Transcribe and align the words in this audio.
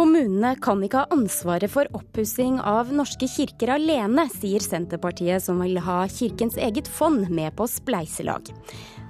Kommunene 0.00 0.54
kan 0.64 0.80
ikke 0.80 1.02
ha 1.02 1.12
ansvaret 1.12 1.68
for 1.68 1.84
oppussing 1.92 2.54
av 2.64 2.88
norske 2.96 3.26
kirker 3.28 3.74
alene, 3.74 4.22
sier 4.32 4.64
Senterpartiet, 4.64 5.44
som 5.44 5.60
vil 5.60 5.76
ha 5.84 6.06
kirkens 6.08 6.56
eget 6.56 6.88
fond 6.88 7.26
med 7.28 7.52
på 7.58 7.66
spleiselag. 7.68 8.48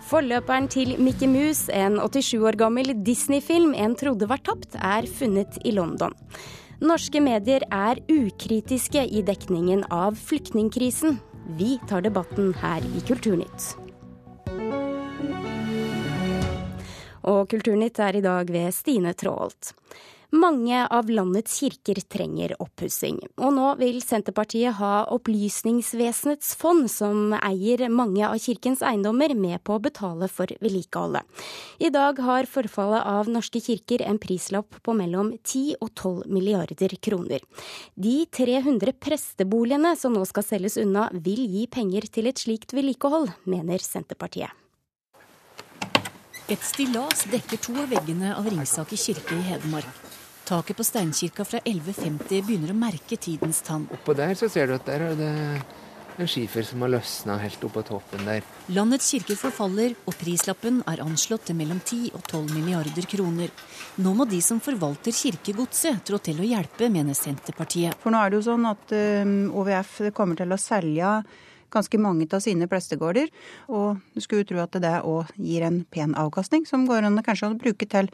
Forløperen 0.09 0.67
til 0.67 0.97
Mickey 0.99 1.31
Mouse, 1.31 1.71
en 1.71 2.01
87 2.03 2.43
år 2.43 2.59
gammel 2.59 2.91
Disney-film 3.07 3.71
en 3.79 3.95
trodde 3.95 4.27
var 4.27 4.43
tapt, 4.43 4.75
er 4.75 5.07
funnet 5.07 5.61
i 5.63 5.77
London. 5.79 6.19
Norske 6.83 7.23
medier 7.23 7.63
er 7.71 8.03
ukritiske 8.11 9.07
i 9.07 9.23
dekningen 9.23 9.87
av 9.95 10.19
flyktningkrisen. 10.19 11.21
Vi 11.55 11.77
tar 11.87 12.03
debatten 12.03 12.51
her 12.67 12.83
i 12.83 13.07
Kulturnytt. 13.07 13.77
Og 17.31 17.45
Kulturnytt 17.47 18.03
er 18.03 18.19
i 18.19 18.27
dag 18.27 18.51
ved 18.51 18.75
Stine 18.75 19.15
Traalt. 19.15 19.77
Mange 20.31 20.85
av 20.87 21.09
landets 21.11 21.57
kirker 21.59 21.99
trenger 22.07 22.53
oppussing, 22.63 23.17
og 23.43 23.51
nå 23.57 23.65
vil 23.81 23.97
Senterpartiet 23.99 24.77
ha 24.79 25.01
Opplysningsvesenets 25.11 26.53
fond, 26.55 26.85
som 26.87 27.33
eier 27.35 27.89
mange 27.91 28.23
av 28.29 28.39
kirkens 28.39 28.79
eiendommer, 28.87 29.35
med 29.35 29.59
på 29.67 29.75
å 29.75 29.83
betale 29.83 30.29
for 30.31 30.53
vedlikeholdet. 30.63 31.27
I 31.83 31.91
dag 31.91 32.21
har 32.23 32.47
forfallet 32.47 33.03
av 33.11 33.31
norske 33.33 33.59
kirker 33.65 34.05
en 34.07 34.21
prislapp 34.23 34.79
på 34.87 34.95
mellom 34.95 35.33
10 35.43 35.81
og 35.81 35.91
12 35.99 36.31
milliarder 36.31 36.95
kroner. 37.03 37.43
De 37.99 38.23
300 38.31 38.95
presteboligene 39.03 39.97
som 39.99 40.15
nå 40.15 40.23
skal 40.31 40.47
selges 40.47 40.79
unna, 40.79 41.09
vil 41.11 41.43
gi 41.43 41.67
penger 41.67 42.07
til 42.07 42.31
et 42.31 42.39
slikt 42.39 42.77
vedlikehold, 42.77 43.33
mener 43.51 43.83
Senterpartiet. 43.83 44.55
Et 46.51 46.63
stillas 46.67 47.27
dekker 47.31 47.61
to 47.63 47.75
av 47.79 47.91
veggene 47.91 48.31
av 48.35 48.47
Ringsaker 48.47 48.99
kirke 48.99 49.37
i 49.39 49.45
Hedmark. 49.51 50.10
Taket 50.51 50.77
på 50.77 50.85
steinkirka 50.85 51.45
fra 51.47 51.61
1150 51.63 52.41
begynner 52.43 52.73
å 52.73 52.75
merke 52.75 53.15
tidens 53.15 53.61
tann. 53.63 53.85
Oppå 53.95 54.17
der 54.19 54.33
så 54.35 54.49
ser 54.51 54.67
du 54.67 54.73
at 54.75 54.89
der 54.89 55.05
er 55.07 55.13
det 55.15 55.29
en 56.19 56.27
skifer 56.27 56.65
som 56.67 56.83
har 56.83 56.91
løsna 56.91 57.37
helt 57.39 57.63
oppå 57.69 57.85
toppen 57.87 58.25
der. 58.27 58.43
Landets 58.75 59.13
kirker 59.13 59.39
forfaller, 59.39 59.95
og 60.11 60.17
prislappen 60.19 60.81
er 60.91 61.05
anslått 61.05 61.47
til 61.47 61.59
mellom 61.61 61.79
10 61.85 62.17
og 62.19 62.25
12 62.25 62.51
milliarder 62.57 63.07
kroner. 63.13 63.53
Nå 64.03 64.15
må 64.19 64.27
de 64.27 64.41
som 64.43 64.59
forvalter 64.65 65.15
kirkegodset 65.15 66.03
trå 66.11 66.19
til 66.19 66.43
å 66.43 66.49
hjelpe, 66.51 66.91
mener 66.91 67.15
Senterpartiet. 67.15 67.95
For 68.03 68.11
nå 68.11 68.19
er 68.19 68.35
det 68.35 68.41
jo 68.41 68.49
sånn 68.51 68.67
at 68.73 68.97
OVF 69.63 69.95
kommer 70.19 70.43
til 70.43 70.51
å 70.51 70.59
selge 70.59 71.15
ganske 71.71 72.03
mange 72.03 72.27
av 72.35 72.43
sine 72.43 72.67
prestegårder. 72.67 73.31
Og 73.71 74.03
du 74.19 74.19
skulle 74.19 74.43
jo 74.43 74.51
tro 74.51 74.67
at 74.67 74.83
det 74.83 74.97
òg 75.07 75.31
gir 75.39 75.71
en 75.71 75.85
pen 75.87 76.19
avkastning, 76.19 76.67
som 76.67 76.91
går 76.91 77.07
an 77.07 77.23
kanskje 77.23 77.55
å 77.55 77.59
bruke 77.63 77.87
til 77.87 78.11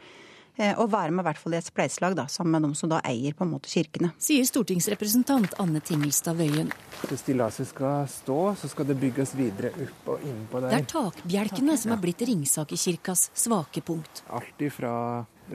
og 0.57 0.89
være 0.91 1.13
med 1.13 1.21
i 1.21 1.27
hvert 1.27 1.39
fall 1.41 1.53
i 1.53 1.59
et 1.59 1.67
spleiselag 1.67 2.17
sammen 2.31 2.55
med 2.55 2.65
de 2.65 2.77
som 2.79 2.89
da 2.89 3.01
eier 3.05 3.35
på 3.37 3.45
en 3.45 3.51
måte 3.53 3.69
kirkene. 3.69 4.09
Sier 4.21 4.45
stortingsrepresentant 4.47 5.53
Anne 5.61 5.81
Tingelstad 5.85 6.39
Wøien. 6.39 6.71
Hvis 7.05 7.21
stillaset 7.21 7.69
skal 7.69 8.07
stå, 8.09 8.39
så 8.57 8.69
skal 8.71 8.89
det 8.89 8.97
bygges 9.01 9.35
videre 9.37 9.71
opp 9.85 10.11
og 10.15 10.25
innpå 10.25 10.63
der. 10.63 10.73
Det 10.73 10.81
er 10.81 10.91
takbjelkene 10.91 11.77
som 11.77 11.93
er 11.93 12.01
blitt 12.01 12.25
Ringsakerkirkas 12.25 13.29
svake 13.37 13.85
punkt. 13.85 14.23
Alt 14.33 14.65
ifra 14.65 14.93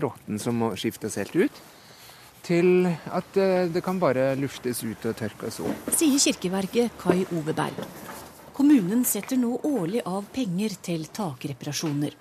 rotten 0.02 0.38
som 0.40 0.56
må 0.62 0.72
skiftes 0.78 1.18
helt 1.20 1.36
ut, 1.36 1.62
til 2.42 2.86
at 2.88 3.36
eh, 3.38 3.68
det 3.70 3.82
kan 3.84 4.00
bare 4.02 4.32
luftes 4.38 4.82
ut 4.82 5.04
og 5.06 5.18
tørkes 5.18 5.60
opp. 5.62 5.92
Sier 5.94 6.18
kirkeverket 6.22 6.96
Kai 7.00 7.22
Ove 7.34 7.54
Berg. 7.56 7.84
Kommunen 8.52 9.04
setter 9.08 9.38
nå 9.40 9.56
årlig 9.64 10.02
av 10.06 10.26
penger 10.34 10.74
til 10.84 11.06
takreparasjoner. 11.08 12.16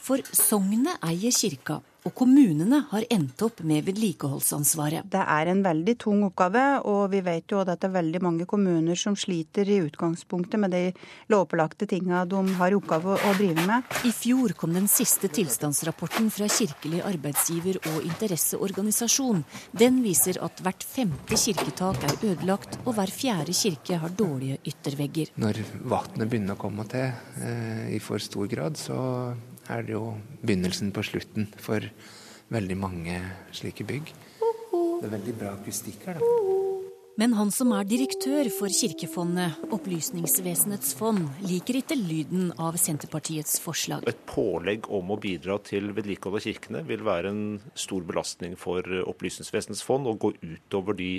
For 0.00 0.22
sognet 0.32 1.00
eier 1.04 1.32
kirka, 1.34 1.78
og 2.06 2.14
kommunene 2.16 2.82
har 2.90 3.04
endt 3.12 3.42
opp 3.44 3.60
med 3.66 3.84
vedlikeholdsansvaret. 3.84 5.08
Det 5.12 5.20
er 5.20 5.50
en 5.52 5.62
veldig 5.64 5.94
tung 6.00 6.22
oppgave, 6.26 6.64
og 6.88 7.10
vi 7.12 7.20
vet 7.24 7.52
jo 7.52 7.60
at 7.60 7.70
det 7.74 7.88
er 7.88 7.96
veldig 7.98 8.22
mange 8.24 8.46
kommuner 8.48 8.98
som 8.98 9.16
sliter 9.18 9.68
i 9.68 9.80
utgangspunktet 9.84 10.60
med 10.62 10.72
de 10.74 10.82
lovpålagte 11.32 11.88
tinga 11.90 12.24
de 12.30 12.40
har 12.60 12.72
i 12.72 12.78
oppgave 12.78 13.18
å 13.18 13.34
drive 13.36 13.66
med. 13.68 13.98
I 14.08 14.12
fjor 14.16 14.54
kom 14.56 14.72
den 14.76 14.88
siste 14.90 15.28
tilstandsrapporten 15.28 16.30
fra 16.32 16.48
Kirkelig 16.50 17.02
arbeidsgiver- 17.06 17.80
og 17.92 18.08
interesseorganisasjon. 18.08 19.44
Den 19.76 20.00
viser 20.04 20.40
at 20.44 20.64
hvert 20.64 20.86
femte 20.86 21.36
kirketak 21.36 22.00
er 22.08 22.16
ødelagt, 22.32 22.80
og 22.86 22.96
hver 22.96 23.12
fjerde 23.12 23.54
kirke 23.56 24.00
har 24.00 24.16
dårlige 24.16 24.60
yttervegger. 24.64 25.34
Når 25.40 25.62
vannet 25.84 26.26
begynner 26.26 26.56
å 26.56 26.60
komme 26.60 26.88
til 26.90 27.10
eh, 27.44 27.86
i 27.94 28.00
for 28.02 28.22
stor 28.22 28.48
grad, 28.50 28.80
så 28.80 28.98
er 29.68 29.84
det 29.86 29.96
jo 29.96 30.14
begynnelsen 30.40 30.92
på 30.94 31.04
slutten 31.06 31.50
for 31.60 31.84
veldig 32.50 32.78
mange 32.78 33.20
slike 33.54 33.86
bygg. 33.86 34.14
Det 34.40 35.08
er 35.08 35.14
veldig 35.16 35.36
bra 35.40 35.54
akustikk 35.58 36.08
her, 36.08 36.20
da. 36.20 36.50
Men 37.20 37.34
han 37.36 37.50
som 37.52 37.72
er 37.76 37.84
direktør 37.84 38.48
for 38.54 38.72
Kirkefondet, 38.72 39.58
Opplysningsvesenets 39.74 40.94
fond, 40.96 41.26
liker 41.44 41.80
ikke 41.82 41.98
lyden 41.98 42.48
av 42.56 42.78
Senterpartiets 42.80 43.58
forslag. 43.60 44.06
Et 44.08 44.22
pålegg 44.30 44.88
om 44.88 45.12
å 45.12 45.18
bidra 45.20 45.58
til 45.66 45.90
vedlikehold 45.96 46.38
av 46.38 46.46
kirkene 46.46 46.80
vil 46.88 47.04
være 47.04 47.34
en 47.34 47.42
stor 47.76 48.06
belastning 48.08 48.56
for 48.56 48.86
Opplysningsvesenets 49.10 49.84
fond 49.84 50.08
og 50.08 50.22
gå 50.22 50.32
utover 50.40 50.96
de 50.96 51.10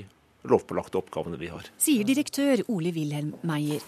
lovpålagte 0.50 0.98
oppgavene 1.02 1.38
vi 1.38 1.52
har. 1.52 1.68
Sier 1.82 2.08
direktør 2.08 2.64
Ole 2.72 2.94
Wilhelm 2.96 3.36
Meyer. 3.48 3.84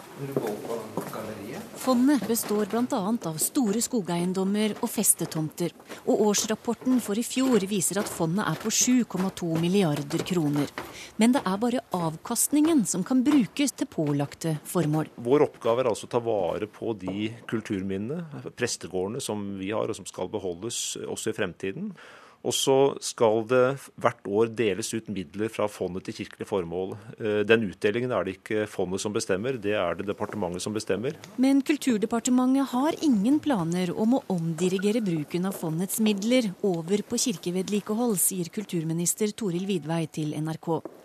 Fondet 1.83 2.27
består 2.27 2.69
bl.a. 2.71 2.99
av 3.27 3.39
store 3.41 3.81
skogeiendommer 3.83 4.75
og 4.79 4.87
festetomter. 4.87 5.73
Og 6.05 6.21
årsrapporten 6.29 7.01
for 7.03 7.19
i 7.19 7.25
fjor 7.27 7.65
viser 7.67 7.99
at 7.99 8.07
fondet 8.07 8.45
er 8.47 8.59
på 8.61 8.71
7,2 8.71 9.49
milliarder 9.59 10.23
kroner. 10.23 10.71
Men 11.19 11.35
det 11.35 11.41
er 11.43 11.59
bare 11.59 11.83
avkastningen 11.97 12.85
som 12.87 13.03
kan 13.03 13.25
brukes 13.25 13.75
til 13.75 13.89
pålagte 13.91 14.55
formål. 14.69 15.11
Vår 15.27 15.47
oppgave 15.49 15.83
er 15.83 15.91
altså 15.91 16.07
å 16.07 16.13
ta 16.13 16.23
vare 16.23 16.69
på 16.71 16.95
de 17.01 17.27
kulturminnene, 17.51 18.51
prestegårdene 18.55 19.19
som 19.23 19.43
vi 19.59 19.73
har 19.75 19.91
og 19.91 19.99
som 19.99 20.07
skal 20.07 20.31
beholdes 20.31 20.83
også 21.03 21.33
i 21.33 21.37
fremtiden. 21.41 21.91
Og 22.43 22.55
så 22.55 22.77
skal 23.03 23.45
det 23.47 23.63
hvert 24.03 24.25
år 24.27 24.49
deles 24.51 24.89
ut 24.93 25.07
midler 25.11 25.51
fra 25.51 25.69
fondet 25.71 26.07
til 26.07 26.17
kirkelige 26.19 26.49
formål. 26.49 26.95
Eh, 27.17 27.41
den 27.47 27.69
utdelingen 27.69 28.11
er 28.11 28.27
det 28.27 28.37
ikke 28.37 28.65
fondet 28.67 29.03
som 29.03 29.15
bestemmer, 29.15 29.55
det 29.55 29.77
er 29.79 29.95
det 29.99 30.09
departementet 30.09 30.63
som 30.65 30.75
bestemmer. 30.75 31.15
Men 31.39 31.63
Kulturdepartementet 31.63 32.73
har 32.73 32.99
ingen 33.05 33.39
planer 33.43 33.93
om 33.95 34.17
å 34.17 34.23
omdirigere 34.33 35.03
bruken 35.03 35.47
av 35.47 35.55
fondets 35.55 36.01
midler 36.03 36.51
over 36.67 37.05
på 37.07 37.21
kirkevedlikehold, 37.27 38.19
sier 38.19 38.51
kulturminister 38.53 39.31
Toril 39.31 39.65
Vidvei 39.69 40.03
til 40.11 40.35
NRK. 40.35 41.02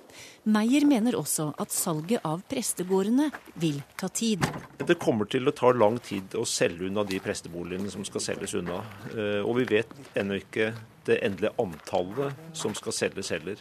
Meyer 0.49 0.87
mener 0.89 1.17
også 1.19 1.51
at 1.61 1.73
salget 1.75 2.25
av 2.25 2.41
prestegårdene 2.49 3.29
vil 3.61 3.83
ta 4.01 4.09
tid. 4.09 4.47
Det 4.79 4.97
kommer 5.01 5.29
til 5.29 5.49
å 5.49 5.57
ta 5.57 5.75
lang 5.77 5.99
tid 6.01 6.37
å 6.39 6.47
selge 6.49 6.87
unna 6.89 7.05
de 7.05 7.19
presteboligene 7.21 7.91
som 7.93 8.07
skal 8.09 8.25
selges 8.25 8.55
unna. 8.57 8.81
Eh, 9.13 9.43
og 9.43 9.59
vi 9.61 9.67
vet 9.77 9.93
ennå 10.17 10.39
ikke 10.41 10.73
det 11.09 11.21
endelige 11.27 11.53
antallet 11.61 12.57
som 12.57 12.73
skal 12.77 12.97
selges 12.97 13.33
heller. 13.35 13.61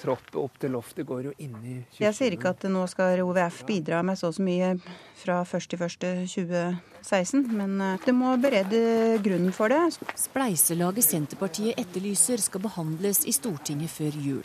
Troppet 0.00 0.34
opp 0.34 0.56
til 0.58 0.72
loftet 0.74 1.06
går 1.06 1.28
jo 1.28 1.32
inn 1.38 1.54
i 1.62 1.76
20 1.94 2.02
Jeg 2.02 2.14
sier 2.16 2.34
ikke 2.34 2.50
at 2.50 2.64
nå 2.66 2.80
skal 2.90 3.20
OVF 3.22 3.60
bidra 3.68 4.00
med 4.02 4.18
så 4.18 4.32
og 4.32 4.34
så 4.34 4.42
mye 4.42 4.72
fra 5.20 5.36
1.1.2016, 5.46 7.46
men 7.54 7.78
eh, 7.78 8.02
det 8.02 8.14
må 8.16 8.34
berede 8.42 9.22
grunnen 9.22 9.54
for 9.54 9.70
det. 9.70 9.94
Spleiselaget 10.18 11.06
Senterpartiet 11.06 11.78
etterlyser 11.78 12.42
skal 12.42 12.66
behandles 12.66 13.22
i 13.30 13.36
Stortinget 13.36 13.94
før 13.94 14.18
jul. 14.18 14.42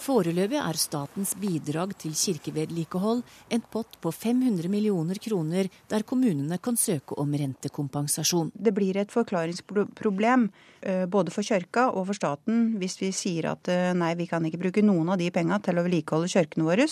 Foreløpig 0.00 0.56
er 0.56 0.78
statens 0.80 1.34
bidrag 1.36 1.90
til 2.00 2.14
kirkevedlikehold 2.16 3.18
en 3.52 3.64
pott 3.72 3.98
på 4.00 4.08
500 4.14 4.70
millioner 4.72 5.18
kroner, 5.20 5.68
der 5.92 6.06
kommunene 6.08 6.56
kan 6.62 6.78
søke 6.80 7.18
om 7.20 7.34
rentekompensasjon. 7.36 8.48
Det 8.54 8.72
blir 8.72 8.96
et 8.96 9.12
forklaringsproblem 9.12 10.46
eh, 10.80 11.04
både 11.04 11.34
for 11.34 11.44
kirka 11.44 11.90
og 11.90 12.08
for 12.08 12.16
staten 12.16 12.78
hvis 12.80 12.96
vi 13.02 13.12
sier 13.12 13.50
at 13.52 13.68
eh, 13.68 13.92
nei, 13.92 14.14
vi 14.16 14.28
kan 14.30 14.46
ikke 14.48 14.62
bruke 14.62 14.86
noen 14.86 15.12
av 15.12 15.20
de 15.20 15.28
penga 15.34 15.60
til 15.60 15.76
å 15.76 15.84
vedlikeholde 15.84 16.32
kirkene 16.32 16.64
våre. 16.70 16.88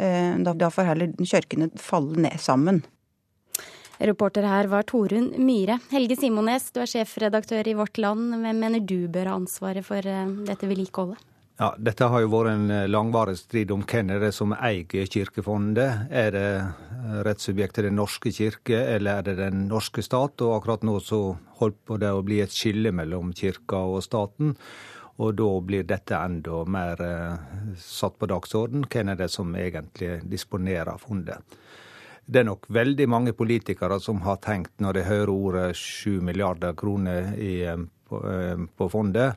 Eh, 0.00 0.40
da 0.40 0.72
får 0.72 0.92
heller 0.94 1.12
kirkene 1.20 1.68
falle 1.76 2.24
ned 2.24 2.40
sammen. 2.40 2.80
Reporter 4.00 4.48
her 4.48 4.70
var 4.72 4.88
Torunn 4.88 5.34
Myhre. 5.44 5.76
Helge 5.92 6.16
Simones, 6.16 6.70
du 6.72 6.80
er 6.80 6.88
sjefredaktør 6.88 7.68
i 7.68 7.76
Vårt 7.76 8.00
Land. 8.00 8.32
Hvem 8.32 8.64
mener 8.64 8.80
du 8.80 9.02
bør 9.12 9.28
ha 9.28 9.36
ansvaret 9.36 9.84
for 9.84 10.00
dette 10.00 10.70
vedlikeholdet? 10.70 11.26
Ja, 11.60 11.74
Dette 11.76 12.06
har 12.08 12.22
jo 12.24 12.30
vært 12.32 12.54
en 12.54 12.70
eh, 12.72 12.86
langvarig 12.88 13.34
strid 13.36 13.68
om 13.74 13.82
hvem 13.84 14.14
er 14.14 14.22
det 14.22 14.30
som 14.32 14.54
eier 14.56 15.08
Kirkefondet. 15.12 16.06
Er 16.08 16.30
det 16.32 16.44
eh, 16.56 17.18
rettssubjektet 17.26 17.84
Den 17.84 18.00
norske 18.00 18.32
kirke, 18.32 18.78
eller 18.94 19.20
er 19.20 19.26
det 19.26 19.34
den 19.42 19.66
norske 19.68 20.00
stat? 20.00 20.40
Og 20.40 20.54
akkurat 20.54 20.88
nå 20.88 20.96
så 21.04 21.20
holdt 21.60 21.76
på 21.84 22.00
det 22.00 22.14
å 22.16 22.24
bli 22.24 22.40
et 22.40 22.56
skille 22.56 22.94
mellom 22.96 23.34
kirka 23.36 23.82
og 23.92 24.00
staten. 24.08 24.56
Og 25.20 25.36
da 25.36 25.52
blir 25.60 25.84
dette 25.84 26.16
enda 26.16 26.64
mer 26.64 27.04
eh, 27.04 27.54
satt 27.76 28.16
på 28.16 28.32
dagsorden. 28.32 28.88
Hvem 28.88 29.12
er 29.12 29.20
det 29.20 29.28
som 29.28 29.52
egentlig 29.52 30.22
disponerer 30.32 30.96
fondet? 30.96 31.60
Det 32.24 32.40
er 32.40 32.48
nok 32.54 32.70
veldig 32.72 33.04
mange 33.04 33.36
politikere 33.36 34.00
som 34.00 34.24
har 34.24 34.40
tenkt, 34.40 34.78
når 34.80 34.96
de 34.96 35.08
hører 35.12 35.36
ordet 35.36 35.72
7 35.76 36.22
milliarder 36.24 36.72
kroner 36.72 37.34
i, 37.36 37.66
på, 38.08 38.28
på 38.80 38.88
fondet, 38.88 39.36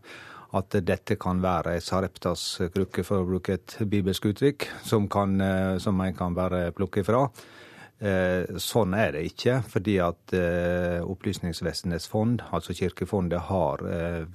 at 0.53 0.75
dette 0.85 1.17
kan 1.21 1.41
være 1.41 1.73
ei 1.75 1.81
sareptas 1.81 2.44
krukke, 2.73 3.03
for 3.07 3.23
å 3.23 3.27
bruke 3.27 3.57
et 3.57 3.75
bibelsk 3.89 4.29
uttrykk, 4.29 4.67
som, 4.85 5.09
kan, 5.11 5.35
som 5.81 6.01
en 6.05 6.15
kan 6.17 6.35
bare 6.38 6.67
plukke 6.77 7.01
ifra. 7.01 7.25
Sånn 8.59 8.94
er 8.97 9.13
det 9.15 9.21
ikke, 9.29 9.61
fordi 9.69 9.95
at 10.03 10.33
Opplysningsvesenets 11.07 12.09
fond, 12.11 12.41
altså 12.51 12.75
Kirkefondet, 12.75 13.45
har 13.47 13.81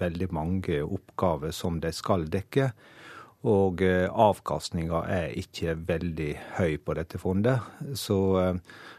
veldig 0.00 0.30
mange 0.32 0.80
oppgaver 0.86 1.52
som 1.52 1.76
de 1.82 1.92
skal 1.92 2.24
dekke. 2.32 2.70
Og 3.46 3.82
avkastninga 3.84 5.04
er 5.12 5.36
ikke 5.38 5.76
veldig 5.86 6.32
høy 6.56 6.78
på 6.82 6.96
dette 6.98 7.20
fondet. 7.22 7.60
Så 7.98 8.18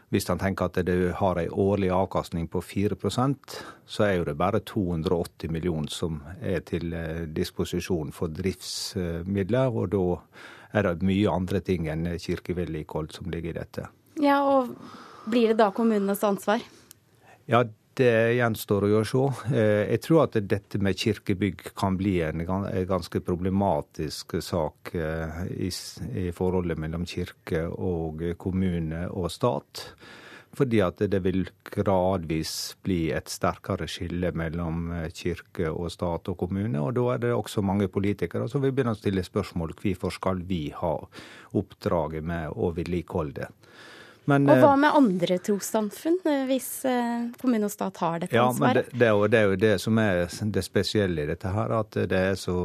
hvis 0.10 0.28
han 0.30 0.40
tenker 0.42 0.70
at 0.70 0.80
du 0.86 1.12
har 1.16 1.38
en 1.38 1.52
årlig 1.54 1.92
avkastning 1.94 2.48
på 2.50 2.62
4% 2.66 3.60
så 3.90 4.06
er 4.06 4.16
jo 4.20 4.26
det 4.30 4.38
bare 4.38 4.62
280 4.66 5.52
millioner 5.54 5.94
som 5.94 6.22
er 6.42 6.64
til 6.66 6.94
eh, 6.98 7.28
disposisjon 7.30 8.14
for 8.14 8.34
driftsmidler. 8.34 9.70
Og 9.70 9.92
da 9.94 10.04
er 10.78 10.90
det 10.90 11.06
mye 11.06 11.30
andre 11.30 11.62
ting 11.66 11.90
enn 11.90 12.08
kirkevedlikehold 12.22 13.14
som 13.14 13.30
ligger 13.34 13.54
i 13.54 13.60
dette. 13.62 13.88
Ja, 14.22 14.42
og 14.46 14.74
blir 15.30 15.54
det 15.54 15.60
da 15.62 15.70
kommunenes 15.74 16.24
ansvar? 16.26 16.62
Ja, 17.50 17.64
det 18.00 18.38
gjenstår 18.38 18.88
å 18.88 19.02
se. 19.08 19.26
Eh, 19.54 19.84
jeg 19.94 20.02
tror 20.06 20.24
at 20.24 20.38
dette 20.50 20.80
med 20.82 20.98
kirkebygg 20.98 21.70
kan 21.78 21.98
bli 22.00 22.20
en 22.26 22.46
ganske 22.88 23.22
problematisk 23.26 24.38
sak 24.44 24.94
eh, 24.96 25.44
i 25.60 26.32
forholdet 26.36 26.80
mellom 26.80 27.06
kirke 27.10 27.66
og 27.68 28.24
kommune 28.42 29.06
og 29.10 29.30
stat. 29.34 29.86
Fordi 30.58 30.80
at 30.82 31.04
det 31.12 31.20
vil 31.22 31.44
gradvis 31.70 32.54
bli 32.82 33.12
et 33.14 33.30
sterkere 33.30 33.86
skille 33.90 34.32
mellom 34.38 34.90
eh, 34.98 35.10
kirke 35.14 35.70
og 35.70 35.92
stat 35.94 36.32
og 36.32 36.40
kommune. 36.42 36.82
Og 36.82 36.96
da 36.98 37.06
er 37.14 37.24
det 37.26 37.36
også 37.36 37.64
mange 37.66 37.90
politikere 37.92 38.50
som 38.50 38.64
vil 38.64 38.74
begynne 38.74 38.96
å 38.98 39.00
stille 39.00 39.26
spørsmål 39.26 39.76
hvorfor 39.78 40.16
skal 40.16 40.42
vi 40.50 40.68
ha 40.76 40.96
oppdraget 41.60 42.26
med 42.26 42.56
å 42.56 42.72
vedlikeholde. 42.76 43.52
Men, 44.30 44.46
og 44.50 44.60
hva 44.62 44.74
eh, 44.76 44.82
med 44.84 44.98
andre 45.00 45.40
trossamfunn, 45.42 46.20
eh, 46.28 46.46
hvis 46.50 46.70
eh, 46.88 47.28
kommune 47.40 47.70
og 47.70 47.74
stat 47.74 48.00
har 48.04 48.24
dette 48.24 48.38
ja, 48.38 48.46
ansvaret? 48.50 48.90
Men 48.92 48.94
det, 48.94 49.00
det, 49.00 49.08
er 49.08 49.16
jo, 49.16 49.28
det, 49.28 49.40
er 49.40 49.48
jo, 49.48 49.60
det 49.64 49.74
som 49.86 50.02
er 50.02 50.24
det 50.58 50.64
spesielle 50.66 51.26
i 51.26 51.30
dette 51.30 51.54
her, 51.56 51.76
at 51.82 52.02
det 52.12 52.24
er 52.34 52.40
så 52.40 52.60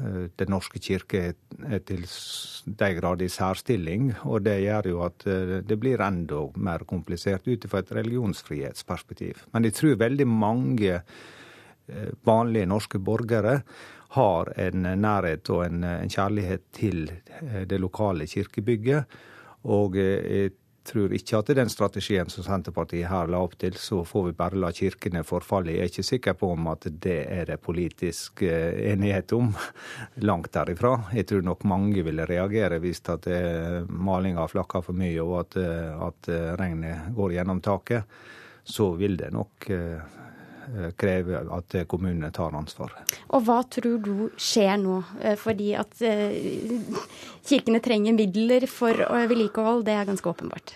Den 0.00 0.48
norske 0.48 0.80
kirke 0.80 1.18
er 1.68 1.80
til 1.84 2.06
de 2.64 2.86
grader 2.96 3.26
i 3.26 3.28
særstilling, 3.28 4.06
og 4.24 4.46
det 4.46 4.54
gjør 4.62 4.86
jo 4.88 5.02
at 5.04 5.26
det 5.68 5.76
blir 5.76 6.00
enda 6.00 6.38
mer 6.56 6.86
komplisert 6.88 7.44
ut 7.44 7.66
fra 7.68 7.82
et 7.82 7.92
religionsfrihetsperspektiv. 7.98 9.42
Men 9.52 9.68
jeg 9.68 9.76
tror 9.76 10.00
veldig 10.00 10.24
mange 10.24 11.02
vanlige 12.24 12.70
norske 12.72 12.96
borgere 12.96 13.58
har 14.16 14.52
en 14.64 14.88
nærhet 15.02 15.52
og 15.52 15.66
en, 15.66 15.84
en 15.84 16.14
kjærlighet 16.16 16.64
til 16.72 17.04
det 17.68 17.82
lokale 17.84 18.24
kirkebygget. 18.24 19.20
Og 19.68 20.00
jeg 20.00 20.56
tror 20.86 21.12
ikke 21.14 21.38
at 21.40 21.50
den 21.56 21.70
strategien 21.72 22.30
som 22.32 22.44
Senterpartiet 22.46 23.08
her 23.10 23.30
la 23.30 23.40
opp 23.44 23.56
til, 23.60 23.76
så 23.78 24.00
får 24.06 24.26
vi 24.28 24.36
bare 24.38 24.60
la 24.60 24.70
kirkene 24.74 25.22
forfalle. 25.26 25.74
Jeg 25.74 25.84
er 25.84 25.90
ikke 25.92 26.06
sikker 26.06 26.36
på 26.40 26.52
om 26.54 26.70
at 26.72 26.86
det 27.04 27.18
er 27.30 27.48
det 27.50 27.60
politisk 27.64 28.44
eh, 28.46 28.92
enighet 28.92 29.34
om. 29.36 29.52
Langt 30.28 30.52
derifra. 30.56 30.96
Jeg 31.16 31.28
tror 31.30 31.44
nok 31.46 31.66
mange 31.68 32.04
ville 32.06 32.28
reagere 32.28 32.80
hvis 32.82 33.02
at 33.12 33.28
eh, 33.30 33.80
malinga 33.88 34.46
flakker 34.50 34.84
for 34.86 34.96
mye 34.96 35.20
og 35.24 35.36
at, 35.44 35.60
eh, 35.60 36.06
at 36.08 36.32
regnet 36.60 37.12
går 37.16 37.36
gjennom 37.38 37.62
taket. 37.64 38.20
Så 38.64 38.92
vil 39.00 39.16
det 39.18 39.32
nok 39.34 39.66
kreve 41.00 41.40
at 41.56 41.76
kommunene 41.90 42.30
tar 42.34 42.54
ansvar. 42.56 42.92
Og 43.30 43.44
hva 43.46 43.60
tror 43.68 43.98
du 44.04 44.30
skjer 44.40 44.76
nå? 44.80 45.00
Fordi 45.40 45.72
at 45.80 45.94
kirkene 47.46 47.80
trenger 47.84 48.16
midler 48.16 48.66
for 48.70 49.04
vedlikehold, 49.30 49.84
det 49.88 49.94
er 49.96 50.08
ganske 50.10 50.30
åpenbart. 50.30 50.74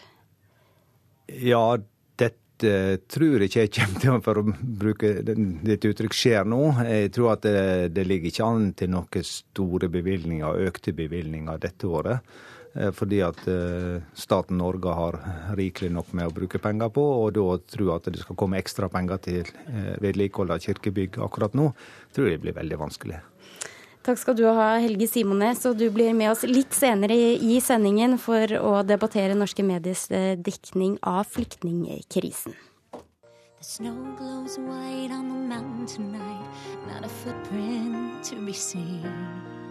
Ja, 1.28 1.76
dette 2.20 2.72
tror 3.10 3.42
jeg 3.42 3.50
ikke 3.50 3.62
jeg 3.64 3.72
kommer 3.74 4.00
til, 4.02 4.18
for 4.24 4.40
å 4.40 4.44
bruke 4.84 5.12
ditt 5.24 5.86
uttrykk, 5.88 6.14
skjer 6.16 6.48
nå. 6.48 6.62
Jeg 6.86 7.12
tror 7.16 7.34
at 7.34 7.46
det, 7.46 7.94
det 7.96 8.04
ligger 8.08 8.30
ikke 8.30 8.48
an 8.48 8.72
til 8.78 8.92
noen 8.94 9.26
store 9.26 9.90
bevilgninger, 9.92 10.66
økte 10.68 10.94
bevilgninger 10.96 11.62
dette 11.64 11.88
året. 11.88 12.36
Eh, 12.74 12.90
fordi 12.94 13.20
at 13.22 13.38
eh, 13.50 14.02
staten 14.18 14.58
Norge 14.58 14.94
har 14.94 15.18
rikelig 15.58 15.92
nok 15.94 16.10
med 16.12 16.26
å 16.26 16.34
bruke 16.34 16.58
penger 16.58 16.90
på, 16.94 17.04
og 17.22 17.36
da 17.36 17.46
tror 17.70 17.86
jeg 17.86 18.00
at 18.00 18.10
det 18.16 18.24
skal 18.24 18.38
komme 18.40 18.58
ekstra 18.58 18.90
penger 18.90 19.22
til 19.22 19.54
eh, 19.68 19.94
vedlikehold 20.02 20.50
av 20.56 20.64
kirkebygg 20.64 21.20
akkurat 21.22 21.54
nå, 21.54 21.70
tror 22.16 22.32
jeg 22.32 22.42
blir 22.42 22.56
veldig 22.58 22.80
vanskelig. 22.82 23.22
Takk 24.04 24.18
skal 24.20 24.36
du 24.36 24.42
ha, 24.44 24.74
Helge 24.82 25.06
Simones, 25.08 25.62
og 25.64 25.78
du 25.80 25.86
blir 25.88 26.12
med 26.12 26.34
oss 26.34 26.42
litt 26.44 26.74
senere 26.76 27.16
i 27.40 27.56
sendingen 27.64 28.18
for 28.20 28.52
å 28.58 28.82
debattere 28.84 29.38
norske 29.38 29.64
mediers 29.64 30.04
eh, 30.12 30.34
dekning 30.36 30.98
av 31.00 31.24
flyktningkrisen. 31.30 32.58
The 32.92 33.64
snow 33.64 33.96
glows 34.18 34.58
white 34.58 35.10
on 35.14 35.30
the 35.30 35.40
mountain 35.48 35.86
tonight, 35.86 36.44
not 36.86 37.06
a 37.06 37.08
footprint 37.08 38.22
to 38.24 38.36
be 38.44 38.52
seen. 38.52 39.63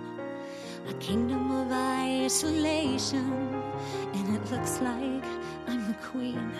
A 0.90 0.94
kingdom 1.00 1.52
of 1.52 1.72
isolation, 1.72 3.32
and 4.14 4.36
it 4.36 4.52
looks 4.52 4.82
like 4.82 5.24
I'm 5.68 5.88
the 5.88 5.96
queen. 6.12 6.52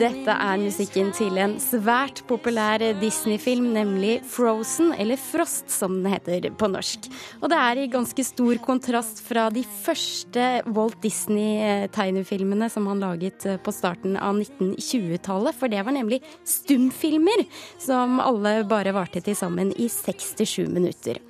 Dette 0.00 0.32
er 0.32 0.58
musikken 0.58 1.10
til 1.14 1.36
en 1.38 1.56
svært 1.60 2.22
populær 2.26 2.80
Disney-film, 2.98 3.68
nemlig 3.74 4.16
Frozen, 4.26 4.94
eller 4.96 5.20
Frost 5.20 5.70
som 5.70 5.98
den 6.00 6.08
heter 6.10 6.48
på 6.58 6.70
norsk. 6.72 7.06
Og 7.42 7.50
det 7.52 7.58
er 7.60 7.80
i 7.82 7.90
ganske 7.92 8.24
stor 8.24 8.58
kontrast 8.64 9.20
fra 9.26 9.46
de 9.52 9.62
første 9.84 10.46
Walt 10.66 10.98
Disney-tegnefilmene 11.04 12.70
som 12.72 12.88
han 12.90 13.04
laget 13.04 13.46
på 13.62 13.74
starten 13.74 14.16
av 14.16 14.40
1920-tallet, 14.40 15.60
for 15.60 15.70
det 15.70 15.84
var 15.84 15.94
nemlig 15.94 16.22
stumfilmer 16.48 17.44
som 17.82 18.18
alle 18.24 18.58
bare 18.66 18.96
varte 18.96 19.22
til 19.22 19.38
sammen 19.38 19.74
i 19.76 19.90
67 19.92 20.64
minutter. 20.72 21.20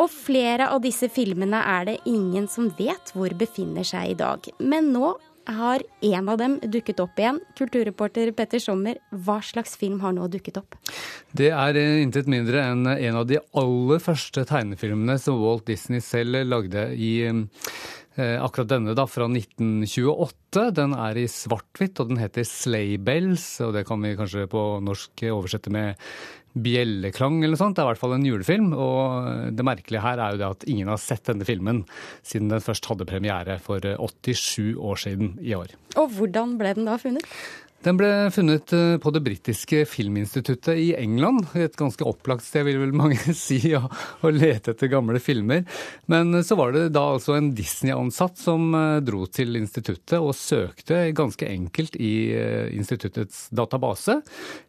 Og 0.00 0.08
flere 0.08 0.70
av 0.72 0.80
disse 0.84 1.10
filmene 1.12 1.60
er 1.60 1.90
det 1.90 1.98
ingen 2.08 2.46
som 2.48 2.70
vet 2.78 3.12
hvor 3.12 3.32
befinner 3.36 3.84
seg 3.84 4.14
i 4.14 4.16
dag. 4.16 4.46
Men 4.58 4.94
nå 4.94 5.12
har 5.50 5.82
en 6.00 6.28
av 6.28 6.38
dem 6.38 6.56
dukket 6.62 7.00
opp 7.02 7.18
igjen. 7.18 7.40
Kulturreporter 7.58 8.30
Petter 8.36 8.62
Sommer, 8.62 9.00
hva 9.10 9.40
slags 9.44 9.76
film 9.80 10.00
har 10.04 10.14
nå 10.16 10.28
dukket 10.32 10.60
opp? 10.60 10.76
Det 11.36 11.50
er 11.50 11.78
eh, 11.80 12.00
intet 12.04 12.30
mindre 12.30 12.62
enn 12.70 12.86
en 12.92 13.20
av 13.22 13.26
de 13.28 13.40
aller 13.58 14.02
første 14.02 14.44
tegnefilmene 14.48 15.18
som 15.20 15.40
Walt 15.42 15.66
Disney 15.68 16.02
selv 16.04 16.44
lagde 16.46 16.90
i 16.94 17.12
eh, 17.26 18.36
akkurat 18.40 18.70
denne 18.76 18.94
da, 18.96 19.06
fra 19.10 19.26
1928. 19.30 20.66
Den 20.76 20.94
er 20.96 21.18
i 21.18 21.28
svart-hvitt, 21.30 22.00
og 22.02 22.12
den 22.12 22.22
heter 22.22 22.46
Sleigh 22.46 23.00
Bells. 23.02 23.46
Og 23.64 23.74
det 23.76 23.86
kan 23.88 24.02
vi 24.04 24.16
kanskje 24.18 24.48
på 24.50 24.66
norsk 24.86 25.26
oversette 25.32 25.72
med 25.74 25.98
bjelleklang 26.58 27.38
eller 27.40 27.54
noe 27.54 27.60
sånt. 27.60 27.76
Det 27.78 27.82
er 27.82 27.88
i 27.88 27.92
hvert 27.92 28.02
fall 28.02 28.16
en 28.16 28.26
julefilm. 28.26 28.70
Og 28.74 29.54
det 29.56 29.66
merkelige 29.66 30.04
her 30.04 30.18
er 30.20 30.34
jo 30.34 30.42
det 30.42 30.50
at 30.50 30.68
ingen 30.70 30.90
har 30.90 31.00
sett 31.02 31.26
denne 31.30 31.46
filmen 31.48 31.84
siden 32.26 32.50
den 32.52 32.64
først 32.64 32.88
hadde 32.90 33.08
premiere 33.08 33.58
for 33.62 33.84
87 33.84 34.74
år 34.76 35.02
siden 35.04 35.34
i 35.44 35.54
år. 35.58 35.74
Og 36.00 36.14
hvordan 36.18 36.56
ble 36.60 36.74
den 36.78 36.90
da 36.90 36.98
funnet? 37.00 37.26
Den 37.80 37.96
ble 37.96 38.08
funnet 38.28 38.72
eh, 38.76 38.98
på 39.00 39.10
det 39.14 39.22
britiske 39.24 39.86
filminstituttet 39.88 40.76
i 40.76 40.90
England. 41.00 41.46
Et 41.56 41.76
ganske 41.80 42.04
opplagt 42.04 42.44
sted, 42.44 42.66
vil 42.68 42.76
vel 42.82 42.92
mange 42.92 43.16
si, 43.36 43.56
å, 43.72 43.86
å 44.20 44.32
lete 44.34 44.74
etter 44.74 44.90
gamle 44.92 45.16
filmer. 45.22 45.62
Men 46.12 46.42
så 46.44 46.58
var 46.60 46.74
det 46.76 46.90
da 46.92 47.06
altså 47.14 47.38
en 47.38 47.48
Disney-ansatt 47.56 48.36
som 48.36 48.66
eh, 48.76 48.98
dro 49.06 49.24
til 49.32 49.56
instituttet 49.56 50.18
og 50.18 50.36
søkte 50.36 51.06
ganske 51.16 51.48
enkelt 51.48 51.96
i 51.96 52.12
eh, 52.36 52.66
instituttets 52.76 53.46
database 53.48 54.18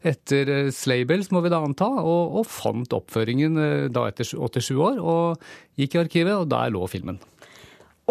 etter 0.08 0.72
Slaybells, 0.72 1.34
må 1.36 1.44
vi 1.44 1.52
da 1.52 1.60
anta, 1.66 1.90
og, 2.00 2.40
og 2.40 2.48
fant 2.48 2.96
oppføringen 2.96 3.60
da 3.92 4.06
etter 4.08 4.30
87 4.32 4.72
år. 4.78 5.04
Og 5.04 5.84
gikk 5.84 6.00
i 6.00 6.04
arkivet, 6.06 6.38
og 6.38 6.48
der 6.54 6.72
lå 6.72 6.88
filmen. 6.88 7.20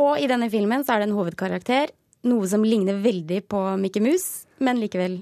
Og 0.00 0.20
i 0.20 0.28
denne 0.28 0.52
filmen 0.52 0.84
så 0.84 0.94
er 0.94 1.02
det 1.02 1.08
en 1.08 1.16
hovedkarakter 1.16 1.96
noe 2.28 2.48
som 2.48 2.64
ligner 2.66 3.00
veldig 3.00 3.42
på 3.48 3.60
Mickey 3.80 4.02
Mouse, 4.04 4.44
men 4.60 4.80
likevel 4.80 5.20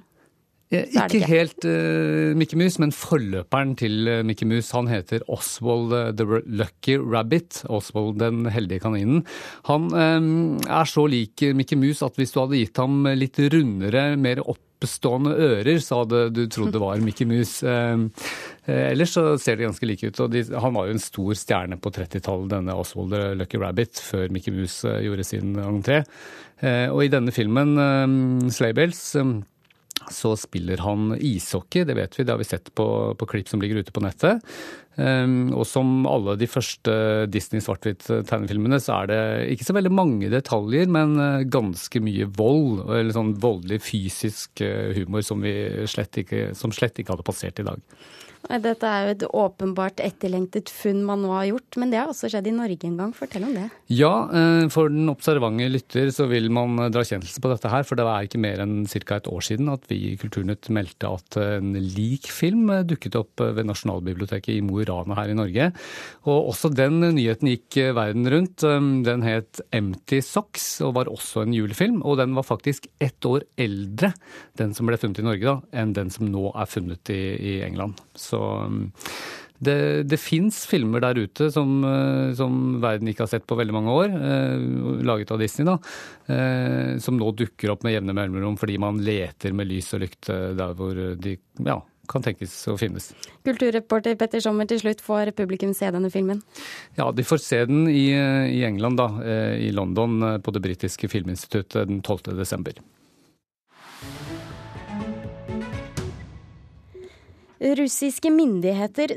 ikke, 0.68 1.06
ikke 1.16 1.28
helt 1.30 1.64
uh, 1.64 2.36
Mickey 2.36 2.58
Mouse, 2.60 2.80
men 2.82 2.92
forløperen 2.92 3.72
til 3.80 4.04
uh, 4.04 4.20
Mickey 4.26 4.44
Mouse. 4.48 4.74
Han 4.76 4.90
heter 4.90 5.24
Oswald 5.32 5.94
the 6.18 6.42
Lucky 6.44 6.98
Rabbit. 7.00 7.62
Oswald 7.72 8.18
den 8.20 8.44
heldige 8.52 8.82
kaninen. 8.84 9.22
Han 9.68 9.88
um, 9.94 10.58
er 10.60 10.88
så 10.88 11.06
lik 11.08 11.40
Mickey 11.56 11.78
Mouse 11.80 12.04
at 12.04 12.20
hvis 12.20 12.34
du 12.34 12.42
hadde 12.42 12.60
gitt 12.60 12.80
ham 12.80 13.08
litt 13.16 13.40
rundere, 13.54 14.10
mer 14.20 14.42
oppstående 14.44 15.32
ører, 15.32 15.80
så 15.80 16.02
hadde 16.02 16.26
du 16.36 16.42
trodd 16.52 16.74
det 16.76 16.82
var 16.84 17.00
Mickey 17.00 17.24
Mouse. 17.28 17.64
Um, 17.64 18.10
ellers 18.68 19.16
så 19.16 19.24
ser 19.40 19.56
de 19.56 19.64
ganske 19.70 19.88
like 19.88 20.10
ut. 20.10 20.20
og 20.20 20.34
de, 20.36 20.44
Han 20.52 20.76
var 20.76 20.90
jo 20.90 20.98
en 20.98 21.00
stor 21.00 21.32
stjerne 21.46 21.80
på 21.80 21.94
30-tallet, 21.96 22.52
denne 22.52 22.76
Oswald 22.76 23.16
the 23.16 23.32
Lucky 23.40 23.56
Rabbit, 23.56 24.04
før 24.04 24.28
Mickey 24.36 24.52
Mouse 24.52 24.98
gjorde 25.00 25.24
sin 25.24 25.56
entré. 25.64 26.02
Og 26.64 27.04
i 27.04 27.10
denne 27.12 27.30
filmen, 27.30 27.76
Slaybells, 28.50 29.02
så 30.10 30.34
spiller 30.38 30.82
han 30.82 31.12
ishockey, 31.14 31.84
det 31.86 31.96
vet 31.98 32.18
vi, 32.18 32.24
det 32.26 32.34
har 32.34 32.40
vi 32.40 32.48
sett 32.48 32.70
på, 32.74 32.86
på 33.18 33.28
klipp 33.30 33.50
som 33.50 33.62
ligger 33.62 33.82
ute 33.82 33.94
på 33.94 34.02
nettet. 34.04 34.44
Um, 34.98 35.52
og 35.54 35.62
som 35.70 36.06
alle 36.10 36.34
de 36.40 36.48
første 36.50 36.92
Disney 37.30 37.62
svart-hvitt-tegnefilmene, 37.62 38.80
så 38.82 39.02
er 39.02 39.10
det 39.10 39.20
ikke 39.54 39.68
så 39.68 39.76
veldig 39.76 39.92
mange 39.94 40.30
detaljer, 40.32 40.90
men 40.90 41.14
eh, 41.22 41.46
ganske 41.46 42.02
mye 42.02 42.26
vold. 42.38 42.82
Eller 42.88 43.14
sånn 43.14 43.36
voldelig 43.38 43.78
fysisk 43.86 44.64
eh, 44.64 44.90
humor 44.98 45.22
som, 45.26 45.44
slett 45.86 46.22
ikke, 46.24 46.48
som 46.58 46.74
slett 46.74 46.98
ikke 46.98 47.14
hadde 47.14 47.28
passert 47.28 47.62
i 47.62 47.68
dag. 47.68 47.84
Dette 48.48 48.86
er 48.88 49.04
jo 49.04 49.12
et 49.12 49.24
åpenbart 49.28 50.00
etterlengtet 50.00 50.70
funn 50.72 51.02
man 51.04 51.20
nå 51.24 51.32
har 51.34 51.48
gjort, 51.50 51.78
men 51.80 51.90
det 51.92 51.98
har 52.00 52.08
også 52.08 52.30
skjedd 52.32 52.46
i 52.48 52.54
Norge 52.54 52.86
en 52.86 52.96
gang. 53.00 53.10
Fortell 53.16 53.44
om 53.44 53.52
det. 53.56 53.66
Ja, 53.92 54.12
eh, 54.30 54.68
for 54.72 54.92
den 54.92 55.10
observante 55.10 55.66
lytter 55.68 56.08
så 56.14 56.28
vil 56.30 56.48
man 56.54 56.78
dra 56.92 57.02
kjennelse 57.04 57.42
på 57.42 57.50
dette 57.52 57.72
her. 57.72 57.84
For 57.88 57.98
det 57.98 58.06
er 58.08 58.28
ikke 58.28 58.40
mer 58.40 58.62
enn 58.64 58.86
ca. 58.88 59.18
et 59.18 59.28
år 59.28 59.44
siden 59.44 59.68
at 59.72 59.84
vi 59.90 59.98
i 60.12 60.16
Kulturnytt 60.20 60.70
meldte 60.72 61.10
at 61.18 61.38
en 61.42 61.74
lik 61.76 62.30
film 62.32 62.70
dukket 62.88 63.18
opp 63.20 63.42
ved 63.42 63.68
Nasjonalbiblioteket 63.68 64.54
i 64.54 64.64
Mo 64.64 64.80
i 64.80 64.88
Rana 64.88 65.18
her 65.18 65.34
i 65.34 65.36
Norge. 65.36 65.70
Og 66.28 66.52
også 66.54 66.72
den 66.72 67.02
nyheten 67.02 67.52
gikk 67.52 67.80
verden 67.96 68.28
rundt. 68.32 68.64
Den 69.04 69.26
het 69.26 69.60
Empty 69.74 70.22
Socks 70.24 70.78
og 70.86 70.94
var 70.98 71.12
også 71.12 71.44
en 71.44 71.56
julefilm. 71.56 72.00
Og 72.06 72.20
den 72.22 72.36
var 72.38 72.46
faktisk 72.46 72.88
ett 73.02 73.28
år 73.28 73.44
eldre, 73.60 74.14
den 74.58 74.74
som 74.76 74.88
ble 74.88 74.98
funnet 75.00 75.20
i 75.20 75.26
Norge, 75.26 75.44
da, 75.44 75.82
enn 75.82 75.94
den 75.96 76.12
som 76.12 76.28
nå 76.30 76.48
er 76.54 76.70
funnet 76.70 77.12
i, 77.12 77.20
i 77.36 77.54
England. 77.66 77.98
Så 78.28 78.38
um, 78.38 78.88
det, 79.58 80.02
det 80.06 80.20
fins 80.22 80.60
filmer 80.70 81.02
der 81.02 81.18
ute 81.18 81.48
som, 81.50 81.80
uh, 81.82 82.30
som, 82.38 82.78
verden 82.82 83.10
ikke 83.10 83.24
har 83.24 83.32
sett 83.32 83.46
på 83.48 83.58
veldig 83.58 83.74
mange 83.74 83.94
år, 83.94 84.14
eh, 84.14 84.66
laget 85.06 85.32
av 85.34 85.42
Disney, 85.42 85.66
da, 85.66 85.76
eh, 86.30 86.96
som 87.02 87.18
nå 87.18 87.32
dukker 87.34 87.72
opp 87.74 87.82
med 87.86 87.96
jevne 87.96 88.14
mellomrom 88.14 88.58
fordi 88.60 88.78
man 88.78 89.00
leter 89.02 89.54
med 89.56 89.70
lys 89.70 89.90
og 89.96 90.04
lykte 90.04 90.36
der 90.58 90.76
hvor 90.78 90.98
de 91.18 91.34
ja, 91.66 91.78
kan 92.08 92.24
tenkes 92.24 92.54
å 92.70 92.76
finnes. 92.78 93.10
Kulturreporter 93.46 94.14
Petter 94.20 94.42
Sommer, 94.44 94.68
til 94.70 94.80
slutt 94.84 95.02
får 95.04 95.32
publikum 95.38 95.74
se 95.76 95.90
denne 95.94 96.12
filmen? 96.14 96.44
Ja, 96.98 97.10
de 97.10 97.26
får 97.26 97.42
se 97.42 97.64
den 97.68 97.88
i, 97.90 98.12
i 98.14 98.62
England, 98.68 99.00
da, 99.02 99.10
i 99.58 99.72
London, 99.74 100.22
på 100.44 100.54
det 100.54 100.62
britiske 100.64 101.10
filminstituttet 101.10 101.90
den 101.90 102.00
12. 102.00 102.38
desember. 102.38 102.78
Russiske 107.60 108.30
myndigheter 108.30 109.16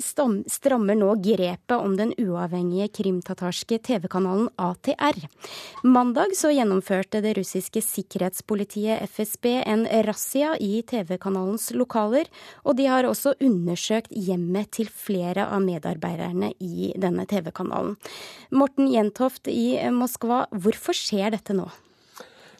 strammer 0.50 0.98
nå 0.98 1.12
grepet 1.22 1.76
om 1.76 1.94
den 1.98 2.14
uavhengige 2.18 2.88
krimtatarske 2.98 3.78
TV-kanalen 3.86 4.48
ATR. 4.58 5.20
Mandag 5.86 6.34
så 6.38 6.50
gjennomførte 6.50 7.22
det 7.22 7.36
russiske 7.38 7.84
sikkerhetspolitiet 7.86 9.06
FSB 9.14 9.46
en 9.62 9.86
razzia 10.08 10.56
i 10.58 10.82
TV-kanalens 10.82 11.70
lokaler, 11.78 12.26
og 12.66 12.80
de 12.82 12.90
har 12.90 13.06
også 13.06 13.36
undersøkt 13.38 14.10
hjemmet 14.10 14.74
til 14.74 14.90
flere 14.90 15.46
av 15.46 15.62
medarbeiderne 15.62 16.56
i 16.58 16.92
denne 16.98 17.28
TV-kanalen. 17.30 17.94
Morten 18.50 18.90
Jentoft 18.90 19.54
i 19.54 19.78
Moskva, 19.94 20.48
hvorfor 20.50 20.98
skjer 20.98 21.38
dette 21.38 21.54
nå? 21.54 21.70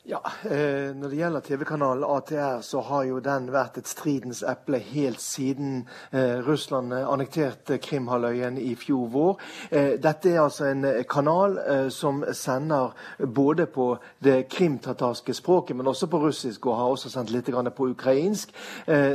Ja, 0.04 0.22
eh, 0.44 0.96
Når 0.96 1.10
det 1.10 1.16
gjelder 1.16 1.40
TV-kanalen 1.40 2.04
ATR, 2.04 2.62
så 2.62 2.80
har 2.82 3.04
jo 3.06 3.20
den 3.22 3.52
vært 3.54 3.76
et 3.78 3.88
stridens 3.88 4.40
eple 4.42 4.80
helt 4.82 5.22
siden 5.22 5.84
eh, 6.10 6.40
Russland 6.42 6.90
annekterte 6.90 7.78
Krimhalvøya 7.78 8.50
i 8.58 8.72
fjor 8.82 9.12
vår. 9.14 9.44
Eh, 9.70 9.92
dette 10.02 10.32
er 10.32 10.40
altså 10.42 10.72
en 10.72 10.88
kanal 11.06 11.60
som 11.94 12.24
sender 12.34 12.96
både 13.30 13.68
på 13.70 13.92
det 14.24 14.48
krimtatarske 14.50 15.36
språket, 15.38 15.78
men 15.78 15.88
også 15.88 16.10
på 16.10 16.24
russisk, 16.24 16.66
og 16.66 16.80
har 16.80 16.96
også 16.96 17.14
sendt 17.14 17.30
litt 17.30 17.52
på 17.52 17.90
ukrainsk. 17.92 18.50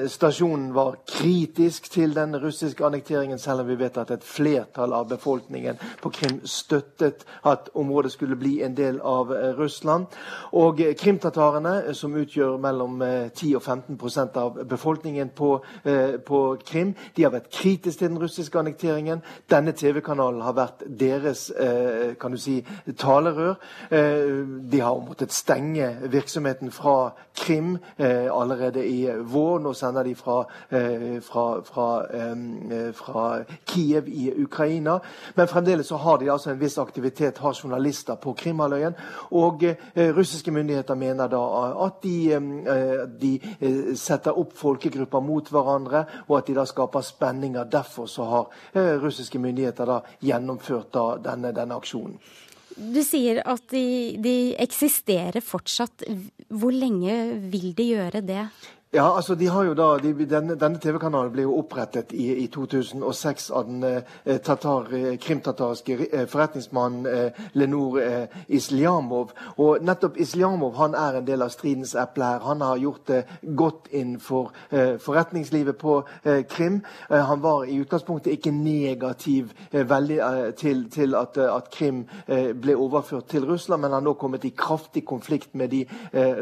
Stasjonen 0.06 0.74
var 0.74 1.00
kritisk 1.06 1.90
til 1.90 2.14
den 2.14 2.36
russiske 2.36 2.84
annekteringen, 2.86 3.38
selv 3.38 3.60
om 3.60 3.68
vi 3.68 3.78
vet 3.80 3.98
at 3.98 4.10
et 4.10 4.24
flertall 4.24 4.92
av 4.92 5.08
befolkningen 5.08 5.78
på 6.02 6.10
Krim 6.10 6.40
støttet 6.44 7.26
at 7.44 7.70
området 7.74 8.12
skulle 8.12 8.36
bli 8.36 8.62
en 8.62 8.76
del 8.76 9.00
av 9.00 9.32
Russland. 9.58 10.06
Og 10.52 10.75
og 10.80 10.96
krimtatarene, 10.96 11.84
eh, 11.86 11.94
som 11.94 12.14
utgjør 12.14 12.56
mellom 12.60 13.02
10 13.34 13.50
eh, 13.50 13.56
og 13.56 13.62
15% 13.62 14.36
av 14.36 14.64
befolkningen 14.68 15.28
på, 15.28 15.60
eh, 15.84 16.16
på, 16.26 16.56
Krim, 16.66 16.94
de 17.16 17.22
har 17.22 17.30
vært 17.30 17.50
kritiske 17.50 17.98
til 17.98 18.08
den 18.08 18.18
russiske 18.18 18.58
annekteringen. 18.58 19.22
Denne 19.50 19.72
TV-kanalen 19.72 20.42
har 20.42 20.52
vært 20.52 20.82
deres 20.98 21.52
kan 22.20 22.30
du 22.30 22.36
si, 22.36 22.64
talerør. 22.98 23.54
De 23.90 24.80
har 24.80 25.00
måttet 25.08 25.32
stenge 25.32 25.96
virksomheten 26.10 26.70
fra 26.70 27.12
Krim 27.34 27.78
allerede 27.98 28.86
i 28.86 29.06
vår. 29.06 29.58
Nå 29.58 29.72
sender 29.72 30.02
de 30.02 30.14
fra, 30.14 30.44
fra, 31.20 31.46
fra, 31.62 31.88
fra 32.92 33.44
Kiev 33.66 34.08
i 34.08 34.32
Ukraina. 34.42 34.98
Men 35.36 35.48
fremdeles 35.48 35.86
så 35.86 35.96
har 35.96 36.18
de 36.18 36.30
altså 36.30 36.50
en 36.50 36.60
viss 36.60 36.78
aktivitet, 36.78 37.38
har 37.38 37.54
journalister 37.62 38.14
på 38.14 38.32
Krimhalvøya. 38.32 38.92
Og 39.30 39.64
russiske 39.96 40.50
myndigheter 40.50 40.65
myndigheter 40.66 40.98
mener 40.98 41.28
da 41.30 41.42
at 41.86 42.02
de, 42.02 42.32
eh, 42.32 43.06
de, 43.06 43.40
eh, 43.60 43.94
setter 43.94 44.38
opp 44.38 44.52
folkegrupper 44.56 45.22
mot 45.22 45.48
hverandre, 45.48 46.06
og 46.28 46.38
at 46.38 46.46
de 46.46 46.54
da 46.54 46.64
skaper 46.66 47.02
spenninger. 47.02 47.64
Derfor 47.70 48.06
så 48.06 48.24
har 48.24 48.46
eh, 48.74 48.98
russiske 48.98 49.38
myndigheter 49.38 49.86
da 49.86 50.00
gjennomført 50.20 50.92
da 50.92 51.16
denne, 51.18 51.52
denne 51.54 51.76
aksjonen. 51.76 52.18
Du 52.76 53.00
sier 53.02 53.40
at 53.46 53.62
de, 53.70 54.18
de 54.20 54.54
eksisterer 54.60 55.40
fortsatt. 55.40 56.04
Hvor 56.52 56.74
lenge 56.74 57.40
vil 57.50 57.72
de 57.72 57.92
gjøre 57.94 58.20
det? 58.20 58.42
Ja, 58.96 59.16
altså 59.16 59.34
de 59.34 59.46
har 59.46 59.64
jo 59.64 59.74
da, 59.76 59.86
de, 60.00 60.14
Denne, 60.24 60.54
denne 60.56 60.78
TV-kanalen 60.80 61.28
ble 61.34 61.42
jo 61.44 61.58
opprettet 61.58 62.14
i, 62.16 62.30
i 62.40 62.46
2006 62.48 63.50
av 63.52 63.66
den 63.68 63.82
eh, 63.84 64.38
tatar, 64.40 64.86
eh, 64.96 65.18
krimtatariske 65.20 65.96
eh, 66.06 66.22
forretningsmannen 66.32 67.04
eh, 67.10 67.40
Lenor 67.60 67.98
eh, 68.00 68.38
Isljamov. 68.48 69.34
Og 69.60 69.84
nettopp 69.84 70.16
Islyamov, 70.16 70.78
han 70.80 70.96
er 70.96 71.18
en 71.18 71.26
del 71.28 71.44
av 71.44 71.52
stridens 71.52 71.92
eple 71.92 72.24
her. 72.24 72.46
Han 72.48 72.64
har 72.64 72.80
gjort 72.80 73.02
det 73.10 73.18
godt 73.58 73.90
innenfor 73.92 74.48
eh, 74.70 74.96
forretningslivet 75.02 75.76
på 75.76 75.98
eh, 76.24 76.46
Krim. 76.48 76.80
han 77.10 77.42
var 77.42 77.68
i 77.68 77.76
utgangspunktet 77.82 78.32
ikke 78.32 78.50
negativ 78.50 79.52
veldig, 79.72 80.18
til, 80.56 80.86
til 80.90 81.14
at, 81.14 81.36
at, 81.36 81.68
Krim 81.72 82.04
ble 82.62 82.76
overført 82.76 83.28
til 83.28 83.44
Russland, 83.44 83.82
men 83.82 83.90
han 83.90 84.00
har 84.00 84.06
nå 84.06 84.14
kommet 84.16 84.44
i 84.44 84.54
kraftig 84.56 85.04
konflikt 85.04 85.54
med 85.54 85.68
de 85.68 85.84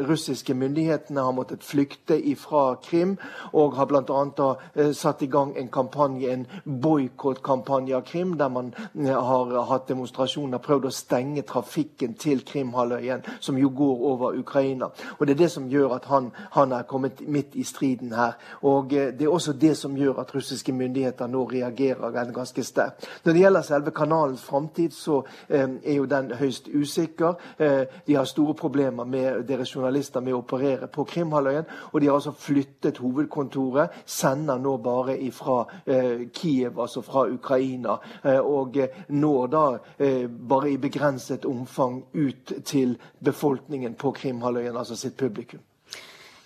russiske 0.07 0.53
myndighetene. 0.53 1.23
Han 1.25 1.35
måttet 1.35 1.63
flykte 1.63 2.17
ifra 2.21 2.44
fra 2.45 2.75
Krim, 2.83 3.17
og 3.53 3.75
har 3.75 3.89
bl.a. 3.89 4.51
Eh, 4.75 4.93
satt 4.93 5.21
i 5.21 5.29
gang 5.31 5.55
en 5.57 5.69
kampanje, 5.73 6.31
en 6.31 6.45
boikottkampanje 6.65 7.95
av 7.97 8.05
Krim, 8.07 8.37
der 8.37 8.49
man 8.49 8.73
eh, 8.77 9.11
har 9.11 9.55
hatt 9.71 9.89
demonstrasjoner, 9.89 10.61
prøvd 10.63 10.89
å 10.89 10.93
stenge 10.93 11.45
trafikken 11.47 12.15
til 12.19 12.45
Krimhalvøya, 12.45 13.19
som 13.39 13.57
jo 13.57 13.69
går 13.75 14.05
over 14.11 14.39
Ukraina. 14.39 14.89
Og 15.19 15.27
Det 15.27 15.33
er 15.33 15.43
det 15.43 15.51
som 15.51 15.69
gjør 15.69 15.95
at 15.95 16.05
han, 16.05 16.31
han 16.51 16.71
er 16.71 16.83
kommet 16.83 17.27
midt 17.27 17.55
i 17.55 17.63
striden 17.63 18.13
her. 18.13 18.37
Og 18.61 18.93
eh, 18.93 19.13
Det 19.13 19.25
er 19.25 19.33
også 19.33 19.53
det 19.53 19.77
som 19.77 19.97
gjør 19.97 20.19
at 20.21 20.35
russiske 20.35 20.71
myndigheter 20.71 21.27
nå 21.27 21.45
reagerer 21.45 22.31
ganske 22.31 22.63
sterkt. 22.63 23.07
Når 23.23 23.33
det 23.33 23.41
gjelder 23.41 23.61
selve 23.61 23.91
kanalens 23.91 24.43
framtid, 24.43 24.91
så 24.91 25.23
eh, 25.49 25.69
er 25.83 25.93
jo 25.93 26.05
den 26.05 26.31
høyst 26.31 26.69
usikker. 26.73 27.33
Eh, 27.57 27.83
de 28.07 28.15
har 28.15 28.25
store 28.25 28.53
problemer 28.53 29.05
med 29.05 29.43
deres 29.47 29.75
journalister 29.75 30.21
med 30.21 30.33
å 30.33 30.41
operere 30.43 30.87
på 30.87 31.03
Krimhalvøya. 31.03 31.63
Og 31.91 32.01
de 32.01 32.07
har 32.07 32.19
altså 32.25 32.41
flyttet 32.41 32.97
hovedkontoret, 32.97 33.93
sender 34.05 34.59
nå 34.61 34.77
bare 34.83 35.17
fra 35.35 35.65
eh, 35.85 36.27
Kiev, 36.33 36.79
altså 36.79 37.03
fra 37.05 37.27
Ukraina. 37.29 37.99
Eh, 38.23 38.39
og 38.39 38.77
eh, 38.77 38.89
når 39.09 39.47
da 39.53 39.65
eh, 39.97 40.25
bare 40.27 40.73
i 40.73 40.77
begrenset 40.81 41.45
omfang 41.45 42.03
ut 42.13 42.53
til 42.65 42.97
befolkningen 43.19 43.95
på 43.95 44.11
Krimhalvøya, 44.11 44.73
altså 44.73 44.95
sitt 44.95 45.17
publikum. 45.17 45.61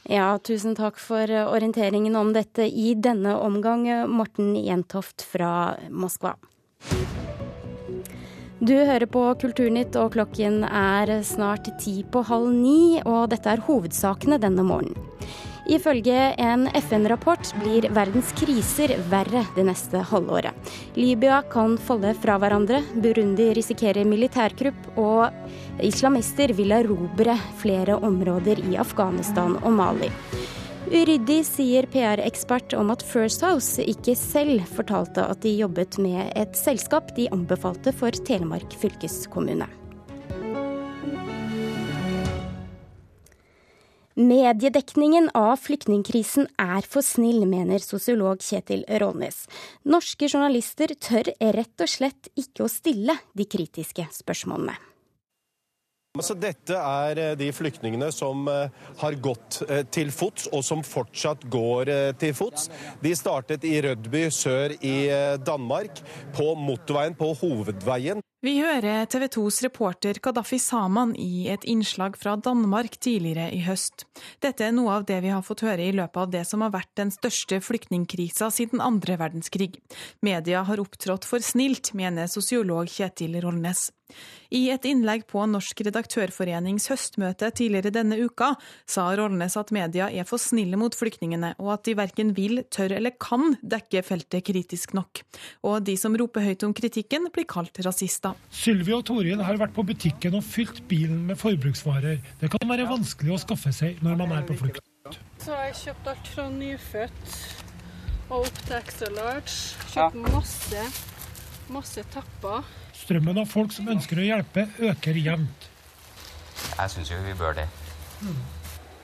Ja, 0.09 0.37
tusen 0.41 0.73
takk 0.75 0.97
for 0.97 1.29
orienteringen 1.29 2.15
om 2.17 2.31
dette 2.33 2.65
i 2.65 2.95
denne 2.97 3.35
omgang, 3.37 3.85
Morten 4.09 4.55
Jentoft 4.57 5.21
fra 5.21 5.75
Moskva. 5.91 6.33
Du 8.59 8.73
hører 8.73 9.05
på 9.07 9.21
Kulturnytt, 9.39 9.95
og 9.95 10.15
klokken 10.17 10.63
er 10.65 11.13
snart 11.23 11.69
ti 11.79 12.01
på 12.03 12.25
halv 12.27 12.49
ni, 12.51 12.99
og 13.05 13.29
dette 13.31 13.53
er 13.53 13.63
hovedsakene 13.69 14.41
denne 14.41 14.65
morgenen. 14.67 15.18
Ifølge 15.69 16.17
en 16.41 16.65
FN-rapport 16.73 17.51
blir 17.61 17.85
verdens 17.93 18.31
kriser 18.39 18.95
verre 19.11 19.43
det 19.53 19.67
neste 19.67 20.01
halvåret. 20.09 20.71
Libya 20.97 21.43
kan 21.51 21.75
falle 21.77 22.15
fra 22.17 22.39
hverandre, 22.41 22.81
Burundi 22.97 23.51
risikerer 23.53 24.07
militærkupp, 24.09 24.87
og 24.97 25.29
islamister 25.85 26.55
vil 26.57 26.73
erobre 26.73 27.37
flere 27.61 27.99
områder 28.01 28.63
i 28.65 28.79
Afghanistan 28.81 29.59
og 29.61 29.75
Mali. 29.77 30.09
Uryddig 30.89 31.43
sier 31.45 31.85
PR-ekspert 31.93 32.73
om 32.73 32.89
at 32.89 33.05
First 33.05 33.45
House 33.45 33.83
ikke 33.93 34.15
selv 34.17 34.63
fortalte 34.73 35.21
at 35.21 35.43
de 35.45 35.53
jobbet 35.59 35.99
med 36.01 36.31
et 36.33 36.57
selskap 36.57 37.13
de 37.19 37.29
anbefalte 37.35 37.93
for 37.93 38.09
Telemark 38.25 38.73
fylkeskommune. 38.81 39.69
Mediedekningen 44.19 45.29
av 45.31 45.61
flyktningkrisen 45.63 46.49
er 46.59 46.83
for 46.83 47.05
snill, 47.07 47.45
mener 47.47 47.79
sosiolog 47.79 48.41
Kjetil 48.43 48.81
Rånes. 48.99 49.45
Norske 49.87 50.27
journalister 50.27 50.91
tør 50.99 51.29
rett 51.55 51.79
og 51.79 51.87
slett 51.87 52.27
ikke 52.35 52.65
å 52.65 52.71
stille 52.71 53.15
de 53.31 53.47
kritiske 53.47 54.09
spørsmålene. 54.17 54.75
Altså, 56.19 56.35
dette 56.35 56.75
er 56.75 57.21
eh, 57.23 57.33
de 57.39 57.47
flyktningene 57.55 58.09
som 58.11 58.43
eh, 58.51 58.75
har 58.99 59.15
gått 59.23 59.61
eh, 59.69 59.85
til 59.87 60.11
fots, 60.11 60.49
og 60.51 60.65
som 60.67 60.83
fortsatt 60.83 61.47
går 61.53 61.93
til 62.19 62.35
fots. 62.35 62.67
De 62.99 63.15
startet 63.15 63.63
i 63.63 63.77
Rødby 63.87 64.25
sør 64.35 64.75
i 64.83 64.97
Danmark, 65.47 66.03
på 66.35 66.51
motorveien, 66.59 67.15
på 67.15 67.31
hovedveien. 67.39 68.25
Vi 68.39 68.53
hører 68.55 69.03
TV 69.11 69.25
2s 69.35 69.57
reporter 69.65 70.15
Kadafi 70.23 70.61
Saman 70.63 71.09
i 71.19 71.49
et 71.51 71.65
innslag 71.67 72.13
fra 72.15 72.37
Danmark 72.39 72.93
tidligere 73.03 73.49
i 73.51 73.59
høst. 73.65 74.05
Dette 74.39 74.63
er 74.63 74.71
noe 74.71 74.93
av 74.95 75.03
det 75.09 75.17
vi 75.25 75.33
har 75.33 75.43
fått 75.43 75.65
høre 75.67 75.83
i 75.83 75.91
løpet 75.91 76.21
av 76.21 76.31
det 76.31 76.45
som 76.47 76.63
har 76.63 76.71
vært 76.71 76.93
den 76.95 77.11
største 77.11 77.59
flyktningkrisa 77.59 78.47
siden 78.55 78.79
andre 78.79 79.19
verdenskrig. 79.19 79.73
Media 80.23 80.63
har 80.63 80.79
opptrådt 80.79 81.27
for 81.27 81.43
snilt, 81.43 81.91
mener 81.91 82.31
sosiolog 82.31 82.87
Kjetil 82.87 83.35
Rollnes. 83.43 83.89
I 84.49 84.63
et 84.73 84.85
innlegg 84.89 85.27
på 85.29 85.43
Norsk 85.45 85.83
redaktørforenings 85.85 86.89
høstmøte 86.89 87.51
tidligere 87.53 87.93
denne 87.93 88.17
uka 88.17 88.55
sa 88.89 89.05
Rollnes 89.17 89.57
at 89.59 89.73
media 89.75 90.09
er 90.09 90.25
for 90.25 90.41
snille 90.41 90.79
mot 90.79 90.95
flyktningene, 90.97 91.53
og 91.61 91.75
at 91.75 91.85
de 91.85 91.95
verken 91.99 92.33
vil, 92.37 92.63
tør 92.73 92.95
eller 92.97 93.13
kan 93.21 93.55
dekke 93.61 94.01
feltet 94.07 94.47
kritisk 94.49 94.95
nok. 94.97 95.21
Og 95.69 95.83
de 95.85 95.95
som 96.01 96.17
roper 96.17 96.47
høyt 96.47 96.65
om 96.65 96.73
kritikken, 96.73 97.29
blir 97.33 97.45
kalt 97.49 97.77
rasister. 97.85 98.37
Sylvi 98.49 98.95
og 98.97 99.05
Toril 99.09 99.45
har 99.45 99.61
vært 99.61 99.75
på 99.77 99.85
butikken 99.85 100.39
og 100.39 100.45
fylt 100.45 100.81
bilen 100.89 101.27
med 101.29 101.37
forbruksvarer. 101.39 102.17
Det 102.41 102.49
kan 102.51 102.69
være 102.69 102.89
vanskelig 102.89 103.35
å 103.35 103.41
skaffe 103.45 103.73
seg 103.75 104.01
når 104.05 104.21
man 104.23 104.37
er 104.39 104.47
på 104.49 104.57
flukt. 104.57 104.81
Så 105.39 105.53
har 105.53 105.69
jeg 105.69 105.77
kjøpt 105.83 106.09
alt 106.11 106.33
fra 106.33 106.49
nyfødt 106.53 107.37
og 108.29 108.43
opp 108.43 108.59
til 108.65 108.75
extra 108.77 109.09
large. 109.13 109.55
Kjøpt 109.93 110.19
masse, 110.29 110.83
masse 111.73 112.03
tepper. 112.13 112.63
Strømmen 112.97 113.41
av 113.41 113.49
folk 113.49 113.73
som 113.75 113.89
ønsker 113.91 114.21
å 114.21 114.25
hjelpe, 114.25 114.67
øker 114.91 115.19
jevnt. 115.19 115.69
Jeg 116.75 116.93
syns 116.93 117.11
jo 117.11 117.19
vi 117.25 117.35
bør 117.39 117.57
det. 117.61 117.67
Mm. 118.21 118.41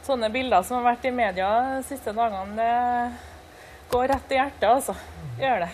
Sånne 0.06 0.30
bilder 0.30 0.66
som 0.66 0.78
har 0.80 0.92
vært 0.92 1.08
i 1.10 1.14
media 1.16 1.50
de 1.78 1.84
siste 1.88 2.14
dagene, 2.14 2.54
det 2.60 3.90
går 3.94 4.10
rett 4.14 4.34
i 4.36 4.40
hjertet, 4.40 4.68
altså. 4.70 4.96
Gjør 5.42 5.66
det. 5.66 5.72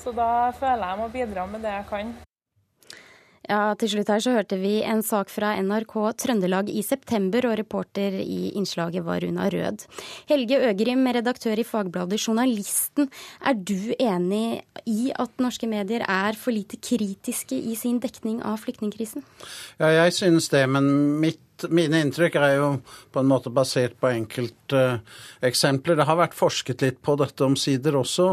Så 0.00 0.12
da 0.16 0.28
føler 0.56 0.84
jeg 0.84 0.94
jeg 0.94 1.02
må 1.02 1.10
bidra 1.12 1.46
med 1.48 1.64
det 1.64 1.74
jeg 1.74 1.90
kan. 1.90 2.14
Ja, 3.44 3.74
Til 3.76 3.90
slutt 3.92 4.08
her 4.08 4.22
så 4.24 4.32
hørte 4.32 4.56
vi 4.56 4.78
en 4.86 5.02
sak 5.04 5.28
fra 5.32 5.52
NRK 5.60 5.94
Trøndelag 6.22 6.70
i 6.72 6.80
september, 6.86 7.44
og 7.50 7.58
reporter 7.60 8.16
i 8.22 8.54
innslaget 8.56 9.04
var 9.04 9.20
Runa 9.20 9.50
Rød. 9.52 9.84
Helge 10.30 10.60
Øgrim, 10.70 11.04
redaktør 11.12 11.60
i 11.60 11.66
fagbladet 11.68 12.22
Journalisten. 12.22 13.10
Er 13.44 13.58
du 13.58 13.92
enig 13.98 14.62
i 14.88 15.12
at 15.12 15.44
norske 15.44 15.68
medier 15.68 16.06
er 16.08 16.38
for 16.40 16.56
lite 16.56 16.80
kritiske 16.80 17.58
i 17.58 17.76
sin 17.76 18.00
dekning 18.00 18.40
av 18.40 18.62
flyktningkrisen? 18.64 19.24
Ja, 19.78 19.92
jeg 19.92 20.16
synes 20.16 20.48
det, 20.48 20.64
men 20.68 21.20
mitt 21.20 21.40
mine 21.70 22.00
inntrykk 22.02 22.34
er 22.40 22.56
jo 22.56 22.68
på 23.14 23.20
en 23.20 23.28
måte 23.30 23.52
basert 23.54 23.94
på 24.02 24.10
enkelteksempler. 24.10 25.94
Uh, 25.94 26.00
det 26.00 26.06
har 26.08 26.18
vært 26.18 26.34
forsket 26.34 26.82
litt 26.82 26.98
på 27.04 27.14
dette 27.20 27.46
omsider 27.46 27.94
også. 28.00 28.32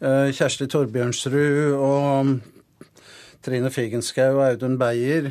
Uh, 0.00 0.30
Kjersti 0.32 0.70
Torbjørnsrud 0.72 1.76
og 1.76 2.32
Trine 3.44 3.68
Figenschou 3.68 4.38
og 4.38 4.46
Audun 4.46 4.78
Beyer 4.80 5.26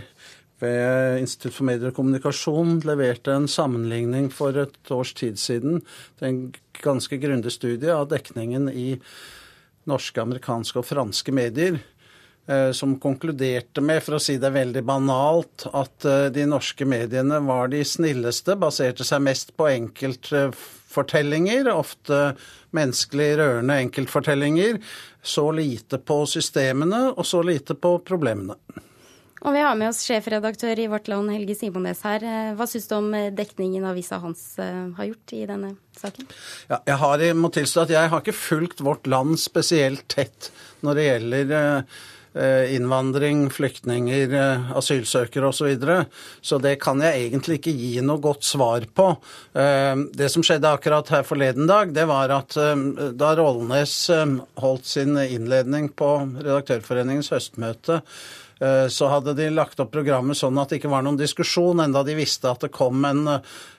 ved 0.61 1.19
Institutt 1.23 1.55
for 1.55 1.65
medier 1.65 1.89
og 1.89 1.95
kommunikasjon 1.97 2.75
leverte 2.85 3.33
en 3.33 3.47
sammenligning 3.49 4.27
for 4.33 4.53
et 4.61 4.91
års 4.93 5.15
tid 5.17 5.39
siden 5.41 5.81
til 6.19 6.27
en 6.27 6.37
ganske 6.83 7.17
grundig 7.17 7.55
studie 7.55 7.89
av 7.89 8.11
dekningen 8.11 8.69
i 8.69 8.91
norske, 9.89 10.21
amerikanske 10.21 10.79
og 10.79 10.85
franske 10.87 11.33
medier, 11.35 11.81
som 12.75 12.97
konkluderte 12.99 13.81
med, 13.81 14.03
for 14.03 14.17
å 14.17 14.21
si 14.21 14.35
det 14.41 14.51
veldig 14.51 14.83
banalt, 14.83 15.63
at 15.71 16.05
eh, 16.05 16.25
de 16.35 16.43
norske 16.49 16.83
mediene 16.83 17.39
var 17.47 17.71
de 17.71 17.79
snilleste, 17.87 18.57
baserte 18.59 19.07
seg 19.07 19.23
mest 19.23 19.55
på 19.55 19.69
enkeltfortellinger, 19.71 21.71
ofte 21.71 22.33
menneskelig 22.75 23.29
rørende 23.39 23.79
enkeltfortellinger, 23.85 24.81
så 25.23 25.45
lite 25.55 26.01
på 26.03 26.25
systemene 26.27 27.13
og 27.13 27.23
så 27.27 27.39
lite 27.47 27.79
på 27.79 27.95
problemene. 28.03 28.59
Og 29.43 29.51
vi 29.51 29.59
har 29.59 29.75
med 29.75 29.89
oss 29.91 30.05
sjefredaktør 30.07 30.79
i 30.79 30.87
Vårt 30.87 31.09
Land, 31.11 31.31
Helge 31.31 31.55
Simones 31.59 31.99
her. 32.07 32.23
Hva 32.55 32.67
syns 32.67 32.87
du 32.87 32.93
om 32.95 33.09
dekningen 33.35 33.83
avisa 33.87 34.19
hans 34.23 34.59
eh, 34.59 34.87
har 34.97 35.09
gjort 35.09 35.35
i 35.35 35.43
denne 35.47 35.75
saken? 35.99 36.27
Ja, 36.67 36.79
jeg 36.91 36.99
har, 36.99 37.23
må 37.39 37.51
tilstå 37.55 37.85
at 37.85 37.95
jeg 37.95 38.11
har 38.11 38.23
ikke 38.23 38.35
fulgt 38.35 38.83
Vårt 38.83 39.07
Land 39.07 39.39
spesielt 39.43 40.07
tett 40.11 40.51
når 40.83 40.99
det 40.99 41.07
gjelder 41.07 41.55
eh, 41.59 41.83
Eh, 41.83 42.01
innvandring, 42.33 43.49
flyktninger, 43.53 44.33
eh, 44.33 44.71
asylsøkere 44.77 45.47
osv. 45.47 45.63
Så, 45.63 45.65
videre. 45.69 46.05
så 46.41 46.57
det 46.59 46.75
kan 46.81 47.01
jeg 47.01 47.27
egentlig 47.27 47.59
ikke 47.59 47.75
gi 47.77 48.01
noe 48.03 48.19
godt 48.19 48.43
svar 48.43 48.83
på. 48.95 49.09
Eh, 49.53 49.95
det 50.11 50.29
som 50.33 50.43
skjedde 50.45 50.71
akkurat 50.71 51.11
her 51.13 51.23
forleden 51.27 51.69
dag, 51.69 51.93
det 51.93 52.07
var 52.09 52.33
at 52.33 52.57
da 53.17 53.33
Rollnes 53.37 53.95
holdt 54.59 54.89
sin 54.89 55.17
innledning 55.17 55.91
på 55.95 56.09
Redaktørforeningens 56.39 57.31
høstmøte, 57.33 58.01
så 58.93 59.07
hadde 59.11 59.33
de 59.35 59.49
lagt 59.51 59.81
opp 59.81 59.89
programmet 59.91 60.37
sånn 60.39 60.55
at 60.61 60.71
det 60.71 60.77
ikke 60.79 60.91
var 60.93 61.03
noen 61.03 61.17
diskusjon, 61.19 61.81
enda 61.83 62.03
de 62.05 62.13
visste 62.15 62.47
at 62.47 62.63
det 62.63 62.69
kom 62.71 63.03
en 63.09 63.25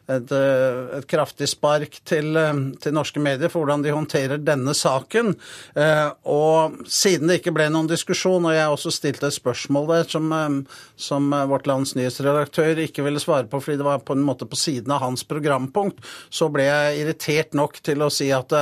et, 0.07 0.33
eh, 0.33 0.99
et 0.99 1.07
kraftig 1.09 1.49
spark 1.49 1.97
til, 2.05 2.37
eh, 2.37 2.53
til, 2.81 2.95
norske 2.95 3.21
medier 3.21 3.49
for 3.49 3.65
hvordan 3.65 3.83
de 3.85 3.95
håndterer 3.95 4.43
denne 4.45 4.75
saken. 4.77 5.35
Eh, 5.75 6.11
og 6.29 6.85
siden 6.87 7.29
det 7.29 7.41
ikke 7.41 7.55
ble 7.57 7.71
noen 7.73 7.89
diskusjon, 7.89 8.45
og 8.45 8.53
jeg 8.53 8.69
også 8.69 8.93
stilte 8.93 9.31
et 9.31 9.39
spørsmål 9.39 9.89
der 9.89 10.11
som, 10.11 10.67
som 10.97 11.31
Vårt 11.49 11.67
Lands 11.67 11.95
nyhetsredaktør 11.97 12.83
ikke 12.85 13.05
ville 13.05 13.23
svare 13.23 13.49
på 13.49 13.61
fordi 13.65 13.81
det 13.81 13.87
var 13.87 14.05
på 14.05 14.17
en 14.17 14.25
måte 14.25 14.49
på 14.49 14.59
siden 14.59 14.93
av 14.93 15.01
hans 15.01 15.25
programpunkt, 15.25 16.05
så 16.31 16.51
ble 16.53 16.67
jeg 16.69 17.01
irritert 17.01 17.55
nok 17.57 17.81
til 17.85 18.05
å 18.05 18.11
si 18.13 18.31
at 18.35 18.53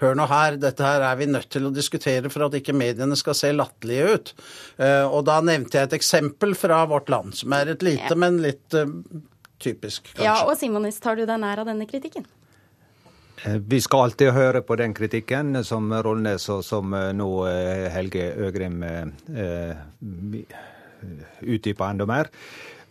hør 0.00 0.16
nå 0.18 0.26
her, 0.30 0.58
dette 0.60 0.84
her 0.84 1.04
er 1.06 1.18
vi 1.20 1.30
nødt 1.30 1.50
til 1.52 1.68
å 1.68 1.74
diskutere 1.74 2.30
for 2.32 2.48
at 2.48 2.56
ikke 2.58 2.74
mediene 2.76 3.18
skal 3.18 3.36
se 3.38 3.52
latterlige 3.54 4.14
ut. 4.14 4.32
Og 5.10 5.22
da 5.28 5.40
nevnte 5.44 5.78
jeg 5.78 5.90
et 5.90 5.98
eksempel 6.00 6.56
fra 6.58 6.82
Vårt 6.90 7.10
Land, 7.12 7.36
som 7.38 7.54
er 7.54 7.74
et 7.74 7.84
lite, 7.86 8.16
men 8.18 8.40
litt 8.42 8.74
typisk, 9.60 10.12
kanskje. 10.12 10.26
Ja, 10.26 10.42
og 10.48 10.56
Simonis, 10.58 11.00
tar 11.02 11.20
du 11.20 11.26
deg 11.28 11.40
nær 11.42 11.62
av 11.62 11.68
denne 11.68 11.86
kritikken? 11.90 12.26
Eh, 13.44 13.56
vi 13.56 13.80
skal 13.80 14.08
alltid 14.08 14.34
høre 14.36 14.60
på 14.62 14.76
den 14.76 14.94
kritikken 14.96 15.62
som 15.64 15.88
Rollnes 16.04 16.48
og 16.52 16.64
som 16.66 16.92
eh, 16.96 17.10
nå 17.16 17.28
eh, 17.48 17.86
Helge 17.92 18.32
Øgrim 18.36 18.82
utdyper 21.40 21.86
enda 21.86 22.04
mer. 22.04 22.28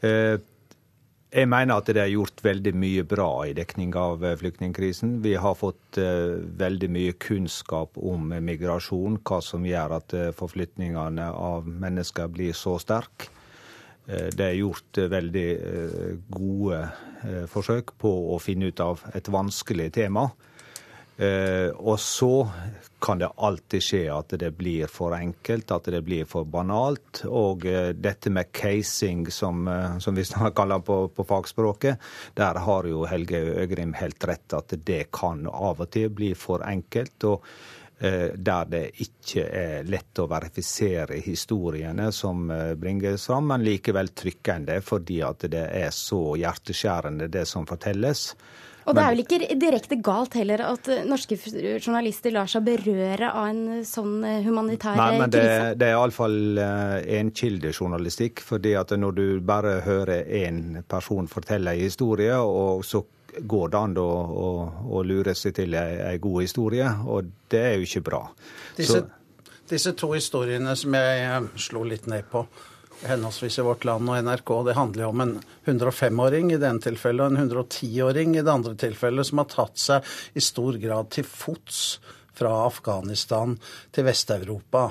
Jeg 0.02 1.46
mener 1.46 1.78
at 1.78 1.90
det 1.94 2.02
er 2.02 2.10
gjort 2.10 2.42
veldig 2.42 2.72
mye 2.82 3.04
bra 3.06 3.28
i 3.46 3.52
dekning 3.54 3.92
av 4.00 4.24
flyktningkrisen. 4.40 5.20
Vi 5.22 5.36
har 5.38 5.54
fått 5.60 6.00
veldig 6.00 6.90
mye 6.90 7.14
kunnskap 7.22 8.00
om 8.02 8.32
migrasjon, 8.48 9.20
hva 9.22 9.38
som 9.46 9.68
gjør 9.68 9.94
at 10.00 10.16
forflytningene 10.40 11.28
av 11.30 11.70
mennesker 11.70 12.32
blir 12.34 12.58
så 12.58 12.80
sterke. 12.82 13.30
Eh, 14.10 14.30
det 14.34 14.46
er 14.46 14.60
gjort 14.60 14.98
eh, 14.98 15.10
veldig 15.12 15.48
eh, 15.56 16.12
gode 16.34 16.84
forsøk 17.52 17.98
på 18.00 18.10
å 18.32 18.38
finne 18.40 18.70
ut 18.72 18.80
av 18.80 19.02
et 19.12 19.28
vanskelig 19.28 19.90
tema. 19.98 20.30
Og 21.20 21.98
så 22.00 22.30
kan 23.04 23.20
det 23.20 23.28
alltid 23.44 23.84
skje 23.84 24.00
at 24.16 24.38
det 24.40 24.54
blir 24.56 24.88
for 24.88 25.12
enkelt, 25.18 25.74
at 25.76 25.90
det 25.92 26.00
blir 26.08 26.24
for 26.24 26.48
banalt. 26.48 27.26
Og 27.28 27.66
dette 28.00 28.32
med 28.32 28.54
casing, 28.56 29.26
som, 29.36 29.68
som 30.00 30.16
vi 30.16 30.24
kaller 30.62 30.80
på, 30.80 31.02
på 31.12 31.26
fagspråket, 31.28 32.00
der 32.40 32.62
har 32.64 32.88
jo 32.88 33.04
Helge 33.12 33.42
Øgrim 33.66 33.92
helt 34.00 34.24
rett 34.32 34.56
at 34.56 34.78
det 34.88 35.10
kan 35.12 35.44
av 35.52 35.84
og 35.84 35.92
til 35.92 36.08
bli 36.08 36.32
for 36.40 36.64
enkelt. 36.64 37.28
og 37.28 37.44
der 38.00 38.70
det 38.72 38.86
ikke 39.04 39.44
er 39.44 39.88
lett 39.90 40.20
å 40.22 40.28
verifisere 40.32 41.20
historiene 41.20 42.10
som 42.16 42.48
eh, 42.52 42.74
bringes 42.80 43.28
fram, 43.28 43.50
men 43.52 43.66
likevel 43.66 44.14
trykkende 44.16 44.80
fordi 44.86 45.20
at 45.26 45.44
det 45.52 45.66
er 45.82 45.92
så 45.96 46.38
hjerteskjærende, 46.40 47.28
det 47.32 47.46
som 47.50 47.68
fortelles. 47.68 48.32
Og 48.90 48.96
det 48.96 49.04
er 49.04 49.12
vel 49.12 49.22
ikke 49.22 49.58
direkte 49.60 50.00
galt 50.02 50.34
heller 50.40 50.64
at 50.66 50.88
eh, 50.90 51.04
norske 51.06 51.38
journalister 51.84 52.34
lar 52.34 52.50
seg 52.50 52.66
berøre 52.66 53.34
av 53.34 53.52
en 53.52 53.84
sånn 53.86 54.24
humanitær 54.48 54.96
krise? 54.96 55.04
Nei, 55.04 55.20
men 55.20 55.36
det, 55.36 55.46
det 55.82 55.92
er 55.92 56.00
iallfall 56.00 56.64
enkildejournalistikk. 57.20 58.42
fordi 58.48 58.74
at 58.80 58.96
når 58.96 59.20
du 59.20 59.26
bare 59.46 59.80
hører 59.86 60.24
én 60.24 60.82
person 60.88 61.28
fortelle 61.28 61.76
en 61.76 61.84
historie, 61.84 62.40
og 62.40 62.86
så 62.88 63.04
går 63.42 63.70
det 63.70 63.80
an 63.80 63.96
å, 64.02 64.10
å, 64.46 64.50
å 64.98 65.04
lure 65.06 65.36
seg 65.38 65.56
til 65.60 65.76
ei, 65.80 66.18
god 66.22 66.44
historie, 66.44 66.90
og 67.06 67.32
det 67.52 67.62
er 67.72 67.78
jo 67.78 67.88
ikke 67.88 68.04
bra. 68.10 68.22
Disse, 68.78 69.04
disse, 69.70 69.94
to 69.98 70.12
historiene 70.16 70.76
som 70.80 70.98
jeg 70.98 71.50
slo 71.62 71.86
litt 71.88 72.10
ned 72.12 72.28
på, 72.32 72.44
henholdsvis 73.08 73.60
i 73.62 73.66
Vårt 73.66 73.86
Land 73.88 74.12
og 74.12 74.22
NRK. 74.28 74.54
Det 74.68 74.78
handler 74.78 75.06
jo 75.06 75.12
om 75.14 75.26
en 75.26 75.36
105-åring 75.72 76.54
i 76.54 76.62
denne 76.62 76.84
tilfellet 76.84 77.26
og 77.26 77.36
en 77.36 77.44
110-åring 77.48 78.36
i 78.36 78.44
det 78.44 78.54
andre 78.54 78.76
tilfellet, 78.80 79.30
som 79.30 79.44
har 79.44 79.52
tatt 79.54 79.80
seg 79.80 80.16
i 80.36 80.44
stor 80.44 80.80
grad 80.82 81.12
til 81.16 81.28
fots 81.28 82.00
fra 82.40 82.56
Afghanistan 82.66 83.56
til 83.96 84.08
Vest-Europa 84.08 84.90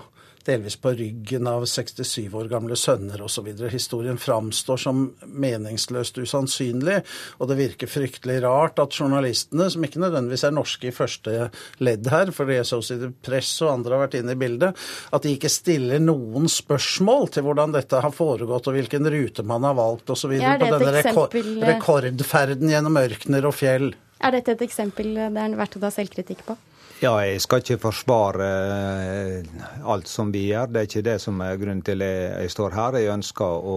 delvis 0.48 0.78
på 0.80 0.92
ryggen 0.96 1.48
av 1.50 1.66
67 1.68 2.34
år 2.34 2.48
gamle 2.50 2.76
sønner 2.78 3.22
osv. 3.24 3.50
Historien 3.70 4.18
framstår 4.20 4.80
som 4.80 5.04
meningsløst 5.22 6.18
usannsynlig, 6.18 7.00
og 7.38 7.50
det 7.50 7.58
virker 7.60 7.90
fryktelig 7.90 8.40
rart 8.46 8.80
at 8.82 8.96
journalistene, 8.96 9.68
som 9.70 9.84
ikke 9.84 10.02
nødvendigvis 10.02 10.46
er 10.48 10.56
norske 10.56 10.90
i 10.90 10.94
første 10.94 11.48
ledd 11.84 12.08
her, 12.12 12.32
for 12.34 12.48
det 12.48 12.62
Associated 12.64 13.16
Press 13.24 13.52
og 13.64 13.74
andre 13.76 13.96
har 13.96 14.06
vært 14.06 14.18
inne 14.20 14.36
i 14.36 14.40
bildet, 14.40 14.88
at 15.12 15.24
de 15.24 15.34
ikke 15.36 15.52
stiller 15.52 16.02
noen 16.02 16.48
spørsmål 16.52 17.28
til 17.34 17.46
hvordan 17.46 17.76
dette 17.76 18.02
har 18.04 18.14
foregått 18.14 18.70
og 18.70 18.78
hvilken 18.78 19.08
rute 19.12 19.44
man 19.46 19.66
har 19.68 19.76
valgt 19.78 20.14
osv. 20.14 20.36
På 20.38 20.72
denne 20.72 20.94
rekord 20.98 21.36
rekordferden 21.68 22.72
gjennom 22.72 22.98
ørkener 23.00 23.48
og 23.48 23.56
fjell. 23.56 23.92
Er 24.18 24.34
dette 24.34 24.56
et 24.56 24.64
eksempel 24.66 25.14
det 25.14 25.28
er 25.28 25.58
verdt 25.58 25.78
å 25.78 25.84
ta 25.84 25.92
selvkritikk 25.94 26.42
på? 26.46 26.56
Ja, 26.98 27.12
jeg 27.22 27.38
skal 27.44 27.60
ikke 27.62 27.76
forsvare 27.78 28.46
eh, 28.74 29.66
alt 29.86 30.08
som 30.10 30.32
vi 30.34 30.48
gjør. 30.48 30.72
Det 30.74 30.80
er 30.80 30.86
ikke 30.88 31.02
det 31.06 31.18
som 31.22 31.36
er 31.46 31.60
grunnen 31.60 31.82
til 31.86 32.02
jeg 32.02 32.50
står 32.50 32.74
her. 32.74 32.96
Jeg 32.98 33.12
ønsker 33.12 33.68
å 33.70 33.76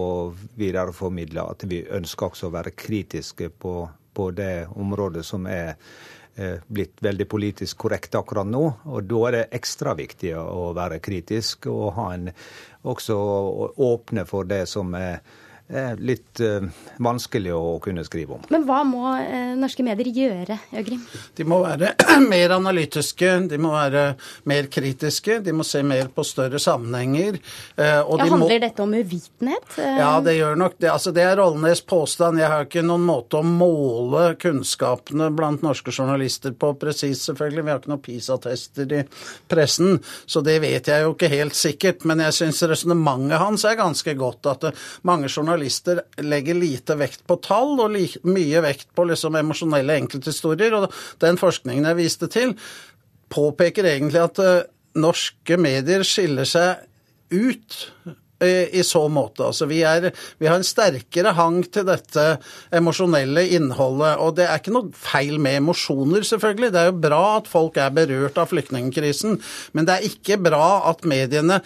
videreformidle 0.58 1.44
at 1.52 1.62
vi 1.70 1.84
ønsker 1.86 2.32
også 2.32 2.48
å 2.48 2.54
være 2.56 2.72
kritiske 2.74 3.52
på, 3.62 3.76
på 4.10 4.26
det 4.34 4.66
området 4.74 5.22
som 5.28 5.46
er 5.46 5.76
eh, 6.34 6.58
blitt 6.66 6.98
veldig 7.06 7.28
politisk 7.30 7.84
korrekt 7.84 8.18
akkurat 8.18 8.50
nå. 8.50 8.64
Og 8.90 9.06
da 9.06 9.22
er 9.28 9.36
det 9.36 9.44
ekstra 9.60 9.94
viktig 10.02 10.34
å 10.42 10.72
være 10.74 10.98
kritisk 10.98 11.70
og 11.70 11.92
ha 12.00 12.08
en, 12.16 12.26
også 12.82 13.20
åpne 13.86 14.26
for 14.26 14.50
det 14.50 14.64
som 14.72 14.98
er 14.98 15.22
er 15.72 16.00
litt 16.04 16.40
uh, 16.44 16.64
vanskelig 17.02 17.52
å 17.56 17.78
kunne 17.82 18.04
skrive 18.04 18.36
om. 18.36 18.44
Men 18.52 18.66
hva 18.68 18.82
må 18.86 19.14
uh, 19.16 19.54
norske 19.58 19.84
medier 19.86 20.10
gjøre, 20.12 20.58
Øgrim? 20.78 21.00
De 21.38 21.46
må 21.48 21.62
være 21.64 21.94
mer 22.32 22.54
analytiske, 22.58 23.30
de 23.50 23.58
må 23.60 23.72
være 23.74 24.04
mer 24.50 24.68
kritiske, 24.72 25.38
de 25.44 25.54
må 25.56 25.64
se 25.66 25.82
mer 25.86 26.10
på 26.12 26.24
større 26.28 26.60
sammenhenger. 26.62 27.38
Uh, 27.78 27.84
ja, 27.84 28.02
de 28.04 28.28
handler 28.28 28.44
må... 28.44 28.60
dette 28.66 28.84
om 28.84 28.92
uvitenhet? 28.92 29.78
Ja, 29.80 30.12
det 30.24 30.36
gjør 30.36 30.60
nok 30.60 30.76
det. 30.78 30.90
Altså, 30.92 31.14
det 31.16 31.24
er 31.26 31.38
Rollnes 31.40 31.84
påstand. 31.88 32.42
Jeg 32.42 32.52
har 32.52 32.68
ikke 32.68 32.84
noen 32.84 33.06
måte 33.08 33.40
å 33.40 33.46
måle 33.46 34.34
kunnskapene 34.42 35.30
blant 35.32 35.64
norske 35.64 35.94
journalister 35.94 36.52
på 36.52 36.74
presis, 36.80 37.24
selvfølgelig. 37.30 37.64
Vi 37.64 37.74
har 37.74 37.82
ikke 37.82 37.94
noen 37.94 38.04
PISA-tester 38.04 38.96
i 39.00 39.02
pressen, 39.50 39.98
så 40.26 40.44
det 40.44 40.58
vet 40.64 40.92
jeg 40.92 41.06
jo 41.06 41.16
ikke 41.16 41.32
helt 41.32 41.56
sikkert. 41.56 42.04
Men 42.08 42.24
jeg 42.26 42.38
syns 42.42 42.62
resonnementet 42.68 43.40
hans 43.40 43.64
er 43.68 43.80
ganske 43.80 44.16
godt. 44.18 44.52
At 44.52 44.68
mange 45.08 45.30
journalister 45.32 45.61
journalister 45.62 46.02
legger 46.22 46.54
lite 46.54 46.96
vekt 46.96 47.26
på 47.26 47.36
tall 47.42 47.78
og 47.80 47.94
mye 48.24 48.62
vekt 48.62 48.94
på 48.94 49.06
liksom 49.06 49.36
emosjonelle 49.36 50.00
enkelthistorier. 50.02 50.74
Og 50.74 50.92
den 51.20 51.38
forskningen 51.38 51.86
jeg 51.86 51.96
viste 51.96 52.28
til, 52.28 52.56
påpeker 53.32 53.84
egentlig 53.84 54.22
at 54.22 54.38
uh, 54.42 54.64
norske 54.94 55.56
medier 55.56 56.02
skiller 56.04 56.44
seg 56.44 56.82
ut 57.32 57.78
uh, 58.04 58.66
i 58.74 58.82
så 58.84 59.06
måte. 59.08 59.46
Altså, 59.46 59.66
vi, 59.66 59.82
er, 59.82 60.10
vi, 60.38 60.46
har 60.46 60.58
en 60.58 60.66
sterkere 60.66 61.32
hang 61.32 61.62
til 61.64 61.86
dette 61.86 62.38
emosjonelle 62.74 63.46
innholdet. 63.54 64.18
Og 64.18 64.36
det 64.36 64.48
er 64.48 64.58
ikke 64.58 64.74
noe 64.74 64.92
feil 64.92 65.38
med 65.38 65.62
emosjoner, 65.62 66.26
selvfølgelig. 66.26 66.72
Det 66.74 66.82
er 66.82 66.90
jo 66.90 67.00
bra 67.06 67.24
at 67.38 67.48
folk 67.48 67.78
er 67.78 67.94
berørt 67.94 68.38
av 68.38 68.52
flyktningkrisen. 68.52 69.40
Men 69.72 69.88
det 69.88 69.96
er 69.96 70.10
ikke 70.10 70.42
bra 70.42 70.82
at 70.90 71.06
mediene 71.08 71.62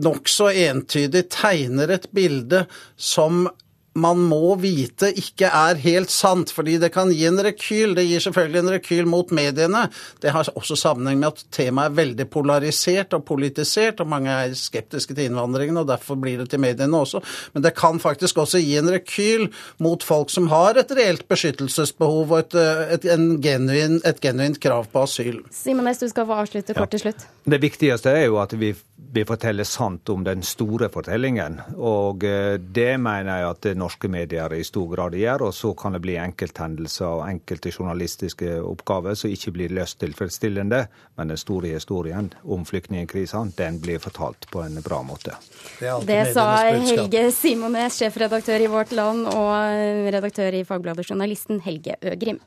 nokså 0.00 0.50
entydig 0.68 1.26
tegner 1.32 1.92
et 1.96 2.08
bilde 2.14 2.64
som 2.96 3.46
man 3.94 4.20
må 4.24 4.54
vite 4.60 5.10
ikke 5.18 5.48
er 5.52 5.80
helt 5.82 6.12
sant, 6.12 6.52
fordi 6.54 6.78
det 6.80 6.92
kan 6.94 7.10
gi 7.12 7.26
en 7.28 7.40
rekyl. 7.44 7.94
Det 7.96 8.04
gir 8.06 8.22
selvfølgelig 8.24 8.62
en 8.62 8.72
rekyl 8.76 9.08
mot 9.10 9.32
mediene. 9.34 9.84
Det 10.22 10.32
har 10.32 10.48
også 10.56 10.78
sammenheng 10.78 11.20
med 11.20 11.32
at 11.32 11.44
temaet 11.52 11.92
er 11.92 11.98
veldig 11.98 12.26
polarisert 12.32 13.16
og 13.16 13.26
politisert, 13.28 14.00
og 14.00 14.08
mange 14.12 14.32
er 14.32 14.56
skeptiske 14.56 15.16
til 15.16 15.28
innvandringen, 15.28 15.80
og 15.82 15.90
derfor 15.90 16.16
blir 16.20 16.40
det 16.40 16.50
til 16.52 16.62
mediene 16.62 17.02
også. 17.02 17.20
Men 17.52 17.66
det 17.66 17.74
kan 17.78 18.00
faktisk 18.02 18.40
også 18.42 18.62
gi 18.62 18.78
en 18.80 18.90
rekyl 18.92 19.48
mot 19.82 20.04
folk 20.04 20.32
som 20.32 20.48
har 20.52 20.80
et 20.80 20.94
reelt 20.96 21.26
beskyttelsesbehov 21.28 22.32
og 22.32 22.38
et, 22.38 22.58
et, 22.96 23.10
genuin, 23.44 24.00
et 24.08 24.24
genuint 24.24 24.60
krav 24.62 24.88
på 24.92 25.04
asyl. 25.04 25.42
Simen 25.52 25.84
Næss, 25.88 26.00
du 26.00 26.08
skal 26.08 26.28
få 26.28 26.40
avslutte 26.44 26.76
kort 26.78 26.94
til 26.94 27.04
slutt. 27.06 27.28
Det 27.44 27.58
viktigste 27.62 28.12
er 28.14 28.28
jo 28.28 28.38
at 28.40 28.54
vi, 28.56 28.70
vi 29.12 29.24
forteller 29.28 29.66
sant 29.68 30.08
om 30.12 30.24
den 30.24 30.44
store 30.46 30.88
fortellingen, 30.92 31.58
og 31.76 32.24
eh, 32.24 32.56
det 32.56 32.94
mener 33.02 33.42
jeg 33.42 33.48
at 33.50 33.62
det 33.66 33.76
norske 33.82 34.08
medier 34.10 34.54
i 34.54 34.62
stor 34.64 34.88
grad 34.94 35.16
gjør. 35.18 35.48
Og 35.48 35.54
så 35.56 35.72
kan 35.78 35.96
det 35.96 36.02
bli 36.04 36.16
enkelthendelser 36.22 37.08
og 37.08 37.26
enkelte 37.26 37.72
journalistiske 37.74 38.54
oppgaver 38.62 39.18
som 39.18 39.32
ikke 39.32 39.54
blir 39.58 39.74
løst 39.76 40.00
tilfredsstillende. 40.02 40.84
Men 41.18 41.34
den 41.34 41.40
store 41.40 41.74
historien 41.74 42.32
om 42.42 42.64
flyktningkrisen, 42.68 43.52
den 43.58 43.80
blir 43.82 44.00
fortalt 44.02 44.48
på 44.52 44.64
en 44.64 44.80
bra 44.84 45.02
måte. 45.06 45.36
Det, 45.80 45.92
det 46.08 46.22
sa 46.32 46.48
Helge 46.72 47.28
Simones, 47.34 48.00
sjefredaktør 48.00 48.64
i 48.64 48.70
Vårt 48.72 48.94
Land 48.96 49.28
og 49.28 50.10
redaktør 50.14 50.54
i 50.56 50.64
Fagbladet 50.68 51.08
Journalisten, 51.10 51.60
Helge 51.66 51.98
Øgrim. 52.00 52.40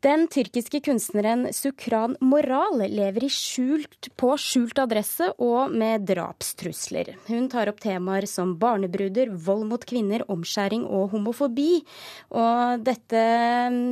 Den 0.00 0.22
tyrkiske 0.32 0.78
kunstneren 0.80 1.50
Sukran 1.52 2.14
Moral 2.24 2.80
lever 2.88 3.26
skjult, 3.28 4.08
på 4.16 4.32
skjult 4.40 4.78
adresse 4.80 5.26
og 5.36 5.74
med 5.76 6.06
drapstrusler. 6.08 7.18
Hun 7.26 7.50
tar 7.52 7.68
opp 7.68 7.82
temaer 7.84 8.24
som 8.24 8.54
barnebruder, 8.56 9.28
vold 9.44 9.68
mot 9.68 9.84
kvinner, 9.84 10.24
omskjæring 10.32 10.86
og 10.88 11.12
homofobi. 11.12 11.84
Og 12.32 12.80
dette 12.86 13.20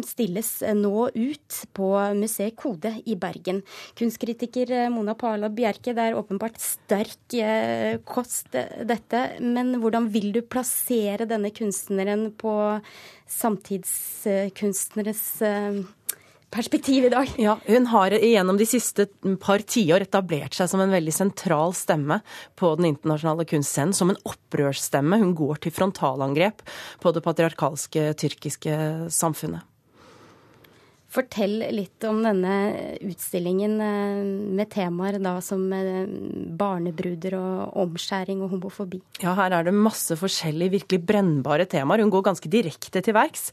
stilles 0.08 0.64
nå 0.80 1.12
ut 1.12 1.58
på 1.76 1.90
Museet 2.16 2.56
Kode 2.56 3.04
i 3.04 3.12
Bergen. 3.20 3.60
Kunstkritiker 4.00 4.88
Mona 4.94 5.12
Pala 5.12 5.52
Bjerke, 5.52 5.92
det 5.92 6.08
er 6.08 6.16
åpenbart 6.16 6.56
sterk 6.56 7.36
eh, 7.36 8.00
kost 8.08 8.56
dette, 8.56 9.36
men 9.44 9.76
hvordan 9.84 10.08
vil 10.16 10.32
du 10.32 10.40
plassere 10.40 11.28
denne 11.28 11.52
kunstneren 11.52 12.32
på 12.40 12.80
samtidskunstneres 13.28 15.44
eh, 15.44 15.84
perspektiv 16.50 17.04
i 17.04 17.12
dag. 17.12 17.30
Ja, 17.36 17.58
Hun 17.66 17.86
har 17.92 18.10
gjennom 18.10 18.56
de 18.56 18.66
siste 18.66 19.08
par 19.40 19.64
tiår 19.64 20.06
etablert 20.06 20.56
seg 20.56 20.70
som 20.70 20.82
en 20.82 20.92
veldig 20.94 21.14
sentral 21.14 21.74
stemme 21.76 22.20
på 22.58 22.74
den 22.80 22.90
internasjonale 22.92 23.46
kunstscenen. 23.48 23.94
Som 23.96 24.12
en 24.12 24.20
opprørsstemme. 24.28 25.20
Hun 25.20 25.34
går 25.38 25.62
til 25.64 25.74
frontalangrep 25.74 26.64
på 27.02 27.14
det 27.14 27.24
patriarkalske 27.24 28.12
tyrkiske 28.18 28.78
samfunnet. 29.12 29.66
Fortell 31.08 31.62
litt 31.72 32.04
om 32.04 32.18
denne 32.20 32.54
utstillingen 33.00 33.78
eh, 33.80 34.18
med 34.58 34.68
temaer 34.68 35.16
da 35.24 35.38
som 35.40 35.62
eh, 35.72 36.04
barnebruder 36.60 37.38
og 37.38 37.78
omskjæring 37.80 38.42
og 38.44 38.52
homofobi. 38.52 39.00
Ja, 39.24 39.32
her 39.38 39.56
er 39.56 39.64
det 39.64 39.72
masse 39.72 40.18
forskjellige 40.20 40.74
virkelig 40.76 41.00
brennbare 41.08 41.64
temaer. 41.64 42.04
Hun 42.04 42.12
går 42.12 42.26
ganske 42.28 42.52
direkte 42.52 43.00
til 43.00 43.16
verks. 43.16 43.48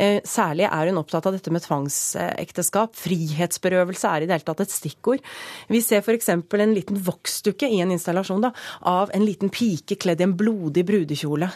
Eh, 0.00 0.22
særlig 0.24 0.64
er 0.70 0.88
hun 0.88 1.02
opptatt 1.02 1.28
av 1.28 1.36
dette 1.36 1.52
med 1.52 1.66
tvangsekteskap. 1.66 2.96
Frihetsberøvelse 2.96 4.08
er 4.08 4.24
i 4.24 4.30
det 4.30 4.38
hele 4.38 4.48
tatt 4.48 4.64
et 4.64 4.72
stikkord. 4.72 5.20
Vi 5.68 5.84
ser 5.84 6.00
f.eks. 6.00 6.32
en 6.32 6.76
liten 6.76 7.04
voksdukke 7.04 7.68
i 7.68 7.82
en 7.84 7.92
installasjon 7.92 8.48
da, 8.48 8.54
av 8.80 9.12
en 9.12 9.28
liten 9.28 9.52
pike 9.52 10.00
kledd 10.00 10.24
i 10.24 10.30
en 10.30 10.38
blodig 10.40 10.88
brudekjole. 10.88 11.52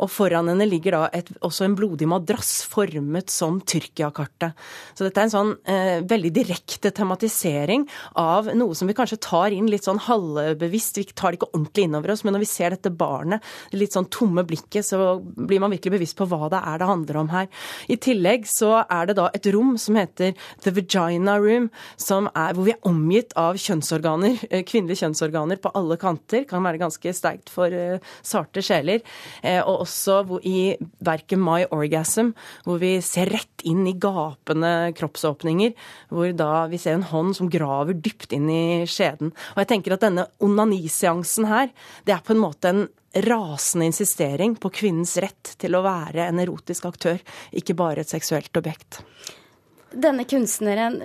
Og 0.00 0.10
foran 0.10 0.48
henne 0.50 0.66
ligger 0.68 0.96
da 0.96 1.02
et, 1.16 1.30
også 1.44 1.66
en 1.66 1.76
blodig 1.78 2.08
madrass 2.10 2.60
formet 2.68 3.32
som 3.32 3.60
Tyrkia-kartet. 3.60 4.56
Så 4.96 5.06
dette 5.06 5.20
er 5.20 5.28
en 5.28 5.34
sånn 5.34 5.52
eh, 5.68 6.00
veldig 6.08 6.32
direkte 6.40 6.92
tematisering 6.96 7.86
av 8.20 8.50
noe 8.56 8.76
som 8.76 8.90
vi 8.90 8.96
kanskje 8.96 9.20
tar 9.24 9.54
inn 9.54 9.68
litt 9.70 9.86
sånn 9.86 10.00
halvbevisst. 10.06 11.00
Vi 11.00 11.06
tar 11.12 11.32
det 11.32 11.40
ikke 11.40 11.50
ordentlig 11.52 11.86
innover 11.88 12.14
oss, 12.14 12.24
men 12.24 12.36
når 12.36 12.44
vi 12.44 12.50
ser 12.50 12.74
dette 12.74 12.92
barnet, 12.92 13.44
det 13.70 13.80
litt 13.82 13.96
sånn 13.96 14.08
tomme 14.12 14.44
blikket, 14.48 14.86
så 14.88 15.18
blir 15.20 15.62
man 15.62 15.74
virkelig 15.74 15.98
bevisst 15.98 16.18
på 16.18 16.28
hva 16.30 16.48
det 16.52 16.62
er 16.64 16.80
det 16.80 16.90
handler 16.90 17.20
om 17.22 17.30
her. 17.32 17.50
I 17.90 17.98
tillegg 18.00 18.48
så 18.48 18.72
er 18.82 19.10
det 19.10 19.18
da 19.20 19.28
et 19.36 19.48
rom 19.54 19.76
som 19.80 19.98
heter 19.98 20.34
The 20.64 20.74
Vagina 20.74 21.36
Room, 21.40 21.70
er, 22.10 22.54
hvor 22.56 22.66
vi 22.66 22.74
er 22.74 22.88
omgitt 22.88 23.34
av 23.38 23.58
kjønnsorganer, 23.60 24.40
eh, 24.50 24.64
kvinnelige 24.66 25.04
kjønnsorganer 25.04 25.60
på 25.62 25.72
alle 25.78 25.98
kanter. 26.00 26.46
Kan 26.48 26.64
være 26.66 26.80
ganske 26.82 27.14
sterkt 27.16 27.52
for 27.52 27.72
eh, 27.74 28.00
sarte 28.26 28.64
sjeler. 28.64 29.04
Eh, 29.42 29.60
og 29.60 29.86
også 29.90 30.40
i 30.46 30.76
verket 31.04 31.40
My 31.40 31.64
Orgasm, 31.74 32.32
hvor 32.64 32.80
vi 32.82 32.96
ser 33.04 33.30
rett 33.34 33.66
inn 33.68 33.82
i 33.90 33.96
gapende 34.00 34.92
kroppsåpninger. 34.96 35.74
Hvor 36.14 36.32
da 36.36 36.66
vi 36.70 36.80
ser 36.80 36.96
en 36.96 37.08
hånd 37.10 37.36
som 37.36 37.50
graver 37.52 37.98
dypt 37.98 38.32
inn 38.36 38.48
i 38.50 38.62
skjeden. 38.88 39.34
Og 39.54 39.62
jeg 39.62 39.72
tenker 39.74 39.96
at 39.96 40.06
denne 40.06 40.28
onaniseansen 40.40 41.50
her, 41.50 41.74
det 42.06 42.16
er 42.16 42.24
på 42.24 42.36
en 42.36 42.42
måte 42.46 42.72
en 42.72 42.86
rasende 43.26 43.88
insistering 43.90 44.54
på 44.60 44.70
kvinnens 44.70 45.16
rett 45.18 45.54
til 45.58 45.74
å 45.74 45.82
være 45.82 46.28
en 46.30 46.38
erotisk 46.42 46.86
aktør, 46.86 47.18
ikke 47.50 47.74
bare 47.78 48.04
et 48.04 48.12
seksuelt 48.12 48.54
objekt. 48.60 49.00
Denne 49.90 50.22
kunstneren 50.30 51.00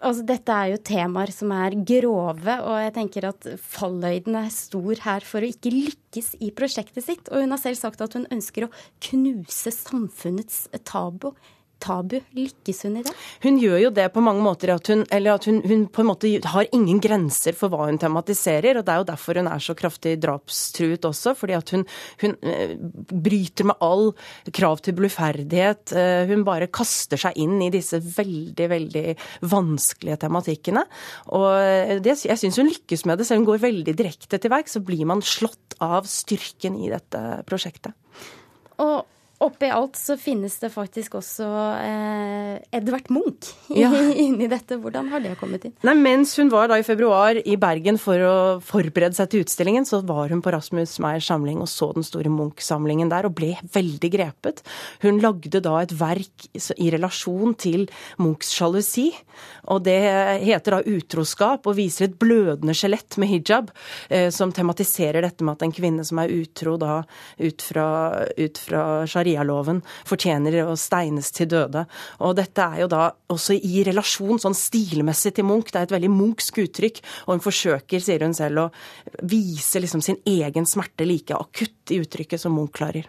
altså 0.00 0.24
Dette 0.26 0.56
er 0.56 0.72
jo 0.72 0.80
temaer 0.90 1.32
som 1.34 1.52
er 1.54 1.76
grove, 1.86 2.56
og 2.64 2.76
jeg 2.80 2.94
tenker 2.96 3.28
at 3.30 3.48
falløyden 3.60 4.38
er 4.40 4.50
stor 4.54 5.04
her 5.04 5.26
for 5.26 5.44
å 5.44 5.50
ikke 5.52 5.72
lykkes 5.74 6.34
i 6.40 6.50
prosjektet 6.56 7.06
sitt. 7.06 7.30
Og 7.30 7.44
hun 7.44 7.54
har 7.54 7.62
selv 7.62 7.80
sagt 7.80 8.02
at 8.04 8.16
hun 8.16 8.28
ønsker 8.32 8.66
å 8.66 8.72
knuse 9.10 9.72
samfunnets 9.74 10.66
tabu 10.88 11.32
tabu. 11.80 12.18
Lykkes 12.36 12.84
hun 12.86 12.98
i 13.00 13.04
det? 13.06 13.14
Hun 13.44 13.58
gjør 13.60 13.78
jo 13.86 13.90
det 13.96 14.06
på 14.14 14.22
mange 14.24 14.44
måter. 14.44 14.72
At 14.74 14.90
hun, 14.92 15.04
eller 15.10 15.38
at 15.38 15.48
hun, 15.48 15.60
hun, 15.66 15.86
på 15.92 16.02
en 16.02 16.10
måte 16.10 16.32
har 16.52 16.68
ingen 16.76 17.00
grenser 17.02 17.56
for 17.56 17.72
hva 17.72 17.88
hun 17.88 18.00
tematiserer. 18.00 18.78
og 18.78 18.86
Det 18.86 18.94
er 18.94 19.02
jo 19.02 19.08
derfor 19.10 19.40
hun 19.40 19.50
er 19.50 19.64
så 19.64 19.76
kraftig 19.78 20.16
drapstruet 20.22 21.06
også. 21.08 21.34
Fordi 21.38 21.56
at 21.58 21.74
hun, 21.74 21.86
hun 22.22 22.36
eh, 22.42 22.76
bryter 23.10 23.70
med 23.70 23.80
all 23.84 24.10
krav 24.56 24.82
til 24.84 24.96
bluferdighet. 24.98 25.94
Eh, 25.96 26.24
hun 26.30 26.46
bare 26.46 26.70
kaster 26.72 27.20
seg 27.20 27.38
inn 27.40 27.58
i 27.64 27.72
disse 27.72 28.00
veldig, 28.04 28.68
veldig 28.74 29.06
vanskelige 29.50 30.20
tematikkene. 30.26 30.84
Og 31.36 32.02
det, 32.04 32.18
jeg 32.26 32.40
syns 32.40 32.60
hun 32.60 32.70
lykkes 32.70 33.06
med 33.08 33.20
det. 33.20 33.28
Selv 33.28 33.40
om 33.40 33.46
hun 33.46 33.52
går 33.54 33.64
veldig 33.64 33.96
direkte 33.96 34.40
til 34.40 34.52
verk, 34.52 34.70
så 34.70 34.82
blir 34.84 35.06
man 35.08 35.24
slått 35.24 35.78
av 35.80 36.08
styrken 36.08 36.76
i 36.80 36.90
dette 36.92 37.20
prosjektet. 37.48 37.96
Og 38.80 39.06
oppi 39.40 39.70
alt 39.72 39.96
så 39.96 40.16
finnes 40.20 40.58
det 40.60 40.68
faktisk 40.72 41.16
også 41.16 41.46
eh, 41.80 42.56
Edvard 42.76 43.08
Munch 43.12 43.54
ja. 43.72 43.88
inni 44.24 44.48
dette. 44.50 44.76
Hvordan 44.80 45.08
har 45.12 45.22
det 45.24 45.32
kommet 45.40 45.64
inn? 45.64 45.74
Nei, 45.86 45.94
Mens 46.00 46.34
hun 46.36 46.50
var 46.52 46.68
da 46.68 46.76
i 46.80 46.84
februar 46.84 47.38
i 47.40 47.56
Bergen 47.60 47.96
for 48.00 48.20
å 48.20 48.34
forberede 48.64 49.16
seg 49.16 49.30
til 49.32 49.44
utstillingen, 49.46 49.88
så 49.88 50.02
var 50.06 50.32
hun 50.32 50.42
på 50.44 50.52
Rasmus 50.52 50.98
Meyers 51.02 51.28
samling 51.30 51.62
og 51.64 51.70
så 51.72 51.88
den 51.96 52.04
store 52.06 52.32
Munch-samlingen 52.32 53.12
der, 53.12 53.28
og 53.28 53.36
ble 53.38 53.54
veldig 53.72 54.12
grepet. 54.12 54.60
Hun 55.04 55.22
lagde 55.24 55.62
da 55.64 55.78
et 55.80 55.96
verk 55.96 56.48
i 56.76 56.90
relasjon 56.92 57.56
til 57.60 57.88
Munchs 58.20 58.52
sjalusi, 58.52 59.08
og 59.72 59.86
det 59.88 59.98
heter 60.44 60.76
da 60.76 60.98
Utroskap, 60.98 61.64
og 61.64 61.78
viser 61.80 62.10
et 62.10 62.18
blødende 62.20 62.76
skjelett 62.76 63.16
med 63.20 63.32
hijab, 63.32 63.72
eh, 64.12 64.28
som 64.34 64.52
tematiserer 64.52 65.24
dette 65.24 65.46
med 65.46 65.56
at 65.56 65.64
en 65.64 65.74
kvinne 65.74 66.04
som 66.04 66.20
er 66.20 66.36
utro 66.42 66.76
da 66.80 67.00
ut 67.40 67.64
fra, 67.64 67.88
ut 68.36 68.60
fra 68.60 68.84
sharia 69.08 69.29
sharialoven 69.30 69.80
fortjener 70.08 70.60
å 70.64 70.76
steines 70.78 71.30
til 71.34 71.48
døde. 71.50 71.84
Og 72.20 72.36
dette 72.38 72.62
er 72.62 72.82
jo 72.82 72.88
da 72.90 73.10
også 73.30 73.54
i 73.54 73.84
relasjon 73.86 74.40
sånn 74.42 74.56
stilmessig 74.56 75.34
til 75.36 75.46
Munch. 75.48 75.70
Det 75.70 75.80
er 75.80 75.88
et 75.88 75.94
veldig 75.94 76.10
Munchsk 76.10 76.60
uttrykk, 76.64 77.00
og 77.26 77.36
hun 77.36 77.44
forsøker, 77.44 78.02
sier 78.02 78.24
hun 78.24 78.34
selv, 78.34 78.66
å 78.70 79.22
vise 79.22 79.80
liksom 79.80 80.02
sin 80.04 80.20
egen 80.26 80.66
smerte 80.66 81.06
like 81.06 81.34
akutt 81.36 81.94
i 81.94 82.00
uttrykket 82.02 82.40
som 82.40 82.54
Munch 82.56 82.74
klarer. 82.78 83.08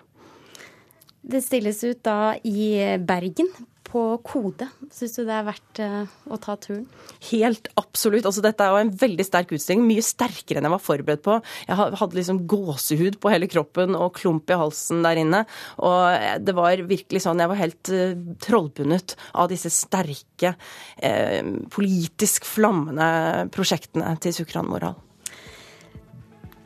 Det 1.22 1.44
stilles 1.44 1.84
ut 1.86 2.02
da 2.04 2.34
i 2.44 2.98
Bergen 2.98 3.52
på 3.92 4.02
Kode. 4.26 4.68
Syns 4.94 5.18
du 5.18 5.24
det 5.28 5.36
er 5.36 5.46
verdt 5.48 5.82
eh, 5.84 6.14
å 6.32 6.40
ta 6.42 6.56
turen? 6.62 6.86
Helt 7.30 7.68
absolutt. 7.80 8.26
Altså, 8.28 8.44
dette 8.46 8.64
er 8.64 8.74
jo 8.74 8.82
en 8.86 8.94
veldig 9.04 9.26
sterk 9.28 9.52
utstilling. 9.56 9.84
Mye 9.88 10.06
sterkere 10.06 10.62
enn 10.62 10.70
jeg 10.70 10.76
var 10.76 10.84
forberedt 10.84 11.26
på. 11.26 11.38
Jeg 11.68 11.80
hadde 11.80 12.20
liksom 12.20 12.44
gåsehud 12.52 13.20
på 13.22 13.34
hele 13.34 13.50
kroppen 13.52 13.98
og 14.00 14.16
klump 14.20 14.52
i 14.52 14.60
halsen 14.62 15.04
der 15.06 15.22
inne. 15.22 15.44
Og 15.84 16.42
det 16.42 16.56
var 16.58 16.86
virkelig 16.88 17.24
sånn 17.24 17.42
Jeg 17.42 17.52
var 17.52 17.60
helt 17.60 17.94
uh, 17.94 18.18
trollbundet 18.44 19.16
av 19.36 19.52
disse 19.52 19.72
sterke, 19.74 20.56
eh, 20.98 21.42
politisk 21.74 22.48
flammende 22.48 23.48
prosjektene 23.54 24.16
til 24.24 24.36
Sukran 24.42 24.70
Moral. 24.72 25.00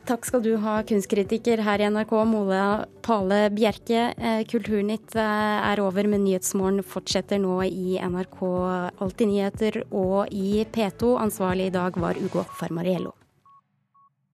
Takk 0.06 0.22
skal 0.22 0.42
du 0.44 0.52
ha, 0.62 0.76
kunstkritiker 0.86 1.58
her 1.66 1.82
i 1.82 1.86
NRK, 1.90 2.12
Mola 2.30 2.66
Pale 3.02 3.48
Bjerke. 3.50 4.12
Eh, 4.14 4.44
Kulturnytt 4.46 5.16
eh, 5.18 5.56
er 5.72 5.82
over, 5.82 6.06
men 6.06 6.22
Nyhetsmorgen 6.22 6.86
fortsetter 6.86 7.42
nå 7.42 7.58
i 7.66 7.98
NRK 7.98 8.38
Alltid 9.02 9.32
nyheter 9.32 9.82
og 9.90 10.30
i 10.30 10.62
P2. 10.62 11.16
Ansvarlig 11.26 11.72
i 11.72 11.76
dag 11.80 11.98
var 11.98 12.22
Ugo 12.22 12.46
Farmariello. 12.54 13.15